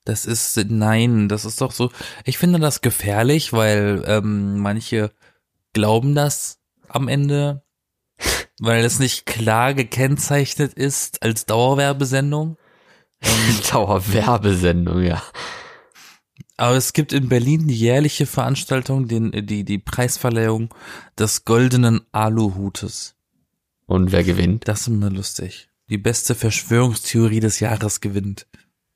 [0.06, 1.92] Das ist, nein, das ist doch so.
[2.24, 5.12] Ich finde das gefährlich, weil ähm, manche
[5.74, 7.64] glauben das am Ende,
[8.60, 12.58] weil es nicht klar gekennzeichnet ist als Dauerwerbesendung.
[13.72, 15.22] Dauerwerbesendung, ja.
[16.58, 20.74] Aber es gibt in Berlin die jährliche Veranstaltung, den, die, die Preisverleihung
[21.18, 23.16] des goldenen Aluhutes.
[23.86, 24.68] Und wer gewinnt?
[24.68, 25.70] Das ist immer lustig.
[25.90, 28.48] Die beste Verschwörungstheorie des Jahres gewinnt.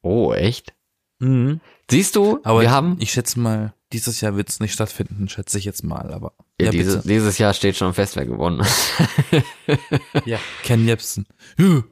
[0.02, 0.74] Oh, echt?
[1.20, 1.62] Mhm.
[1.90, 5.58] Siehst du, Aber wir haben ich schätze mal, dieses Jahr wird es nicht stattfinden, schätze
[5.58, 6.34] ich jetzt mal, aber.
[6.60, 7.08] ja, diese, bitte.
[7.08, 10.26] dieses Jahr steht schon fest, wer gewonnen hat.
[10.26, 11.28] ja, Ken Jebsen.
[11.60, 11.84] Ja.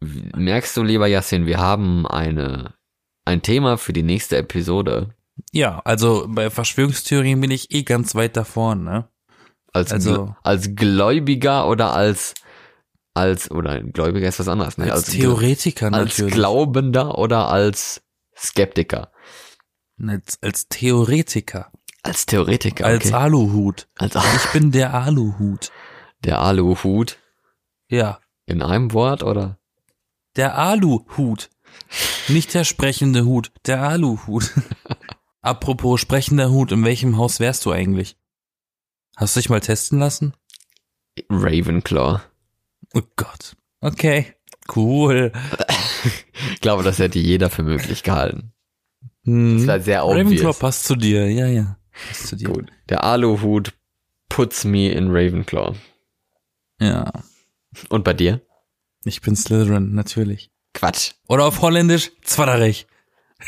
[0.36, 2.74] Merkst du, lieber Yassin, wir haben eine,
[3.24, 5.14] ein Thema für die nächste Episode.
[5.52, 9.08] Ja, also bei Verschwörungstheorien bin ich eh ganz weit da vorne, ne?
[9.72, 12.34] Als, Also- als Gläubiger oder als,
[13.14, 14.92] als, oder ein Gläubiger ist was anderes, ne?
[14.92, 16.34] Als, Gl- Theoretiker als natürlich.
[16.34, 18.02] Glaubender oder als
[18.36, 19.12] Skeptiker.
[20.06, 21.70] als, als Theoretiker.
[22.02, 23.14] Als Theoretiker, Als okay.
[23.14, 23.86] Aluhut.
[23.96, 25.70] Als Ich bin der Aluhut.
[26.24, 27.18] der Aluhut.
[27.88, 28.18] Ja.
[28.46, 29.58] In einem Wort oder?
[30.36, 31.48] Der Aluhut.
[32.28, 34.52] Nicht der sprechende Hut, der Aluhut.
[35.42, 38.16] Apropos sprechender Hut, in welchem Haus wärst du eigentlich?
[39.16, 40.34] Hast du dich mal testen lassen?
[41.28, 42.20] Ravenclaw.
[42.94, 43.56] Oh Gott.
[43.80, 44.34] Okay.
[44.74, 45.32] Cool.
[46.54, 48.52] Ich glaube, das hätte jeder für möglich gehalten.
[49.24, 49.58] Hm.
[49.58, 50.58] Das war sehr Ravenclaw obvious.
[50.58, 51.78] passt zu dir, ja, ja.
[52.08, 52.48] Passt zu dir.
[52.48, 52.70] Gut.
[52.88, 53.72] Der Aluhut
[54.28, 55.76] puts me in Ravenclaw.
[56.80, 57.12] Ja.
[57.88, 58.40] Und bei dir?
[59.04, 60.51] Ich bin Slytherin, natürlich.
[60.74, 61.12] Quatsch.
[61.28, 62.86] Oder auf Holländisch, Zwadderich.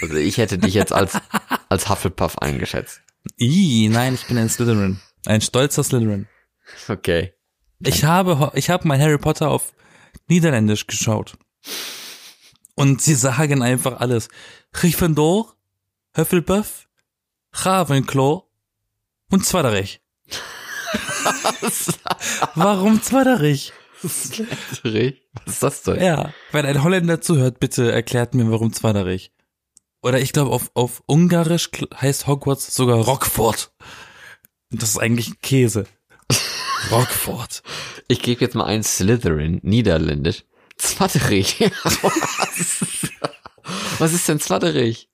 [0.01, 1.19] Also ich hätte dich jetzt als,
[1.69, 3.01] als Hufflepuff eingeschätzt.
[3.39, 5.01] Ih, nein, ich bin ein Slytherin.
[5.27, 6.27] Ein stolzer Slytherin.
[6.89, 7.33] Okay.
[7.81, 9.73] Ich habe, ich habe mein Harry Potter auf
[10.29, 11.37] Niederländisch geschaut.
[12.75, 14.29] Und sie sagen einfach alles.
[14.73, 15.55] Gryffindor,
[16.17, 16.89] Hufflepuff,
[17.53, 18.43] Ravenclaw
[19.31, 20.01] und Zwadderich.
[22.55, 23.73] Warum Zwadderich?
[24.09, 25.15] Slytherin?
[25.45, 26.03] Was ist das denn?
[26.03, 29.33] Ja, wenn ein Holländer zuhört, bitte erklärt mir, warum Zwadderich.
[30.03, 33.73] Oder ich glaube, auf, auf Ungarisch heißt Hogwarts sogar Rockford.
[34.71, 35.87] Und das ist eigentlich Käse.
[36.91, 37.63] Rockford.
[38.09, 40.45] Ich gebe jetzt mal ein Slytherin, niederländisch.
[40.77, 41.61] Zvatterich.
[42.03, 43.11] Was?
[43.99, 45.09] Was ist denn Zvatterich?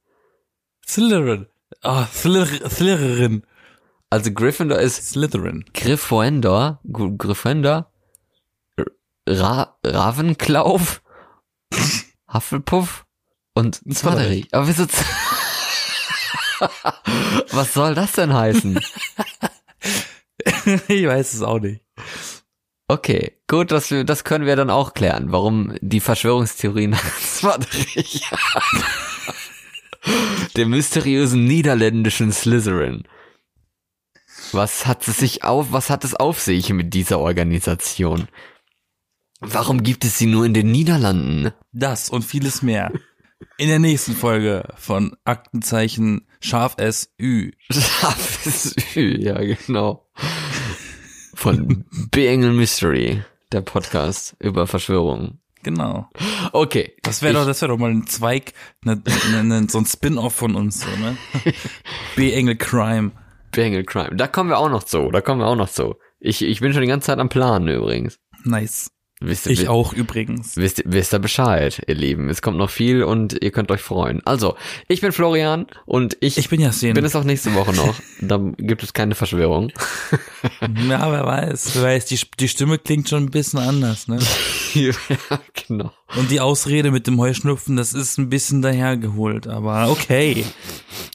[0.86, 1.47] Slytherin.
[1.82, 3.45] Ah, Slyth- Slytherin.
[4.09, 5.64] Also Gryffindor ist Slytherin.
[5.72, 7.89] Gryffindor, Gr- Gryffindor,
[9.30, 10.80] Ra Ravenclaw,
[12.32, 13.06] Hufflepuff
[13.54, 14.48] und Zvatterich.
[14.52, 14.86] Aber wieso?
[17.52, 18.80] Was soll das denn heißen?
[20.88, 21.82] ich weiß es auch nicht.
[22.88, 28.22] Okay, gut, das, das können wir dann auch klären, warum die Verschwörungstheorien Zvatterich.
[30.56, 33.04] Dem mysteriösen niederländischen Slytherin.
[34.52, 38.26] Was hat es sich auf, was hat es auf sich mit dieser Organisation?
[39.41, 41.53] Warum gibt es sie nur in den Niederlanden?
[41.72, 42.93] Das und vieles mehr.
[43.57, 47.53] In der nächsten Folge von Aktenzeichen Scharf S Ü.
[47.70, 50.07] Scharfes Ü, ja, genau.
[51.34, 55.41] Von Beengel Mystery, der Podcast über Verschwörungen.
[55.62, 56.09] Genau.
[56.53, 56.95] Okay.
[57.03, 60.34] Das wäre doch, das wäre doch mal ein Zweig, ne, ne, ne, so ein Spin-off
[60.34, 61.16] von uns, so, ne?
[62.16, 63.12] B-Engel Crime.
[63.53, 64.16] Bangle Crime.
[64.16, 65.11] Da kommen wir auch noch zu.
[65.11, 65.97] Da kommen wir auch noch zu.
[66.18, 68.18] Ich, ich bin schon die ganze Zeit am Planen übrigens.
[68.45, 68.91] Nice.
[69.22, 70.56] Wisst Ich wisst, auch übrigens.
[70.56, 72.30] wisst, ihr- wisst ihr Bescheid, ihr Lieben.
[72.30, 74.22] Es kommt noch viel und ihr könnt euch freuen.
[74.24, 74.56] Also,
[74.88, 76.94] ich bin Florian und ich, Ich bin Yasin.
[76.94, 77.94] bin es auch nächste Woche noch.
[78.22, 79.72] da gibt es keine Verschwörung.
[80.88, 81.72] Ja, wer weiß.
[81.74, 84.18] Wer weiß, die, die Stimme klingt schon ein bisschen anders, ne?
[84.74, 84.92] ja,
[85.68, 85.92] genau.
[86.16, 90.46] Und die Ausrede mit dem Heuschnupfen, das ist ein bisschen dahergeholt, aber okay.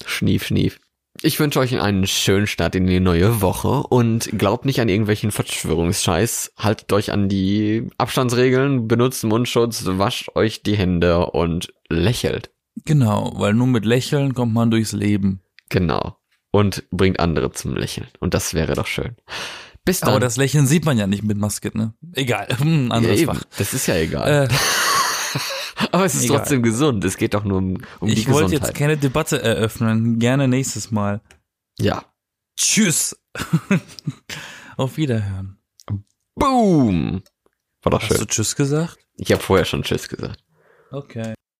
[0.06, 0.80] Schnief, schnief.
[1.26, 5.32] Ich wünsche euch einen schönen Start in die neue Woche und glaubt nicht an irgendwelchen
[5.32, 6.54] Verschwörungsscheiß.
[6.56, 12.52] Haltet euch an die Abstandsregeln, benutzt Mundschutz, wascht euch die Hände und lächelt.
[12.86, 15.42] Genau, weil nur mit Lächeln kommt man durchs Leben.
[15.70, 16.16] Genau.
[16.52, 18.08] Und bringt andere zum Lächeln.
[18.20, 19.16] Und das wäre doch schön.
[19.84, 20.12] Bis dann.
[20.12, 21.96] Aber das Lächeln sieht man ja nicht mit Maske, ne?
[22.14, 23.34] Egal, hm, ja, anderes eben.
[23.34, 23.44] Fach.
[23.58, 24.48] Das ist ja egal.
[24.48, 24.54] Äh,
[25.96, 26.38] Aber es ist egal.
[26.40, 27.04] trotzdem gesund.
[27.06, 28.70] Es geht doch nur um, um die ich wollte Gesundheit.
[28.70, 30.20] jetzt keine Debatte eröffnen.
[30.20, 31.22] Gerne nächstes Mal.
[31.80, 32.04] ja.
[32.58, 33.18] Tschüss.
[34.78, 35.58] Auf Wiederhören.
[36.36, 37.22] Boom.
[37.84, 38.28] War doch Hast du schön.
[38.28, 38.98] Tschüss gesagt?
[39.18, 40.42] Ich habe vorher schon Tschüss gesagt.
[40.92, 41.34] Okay.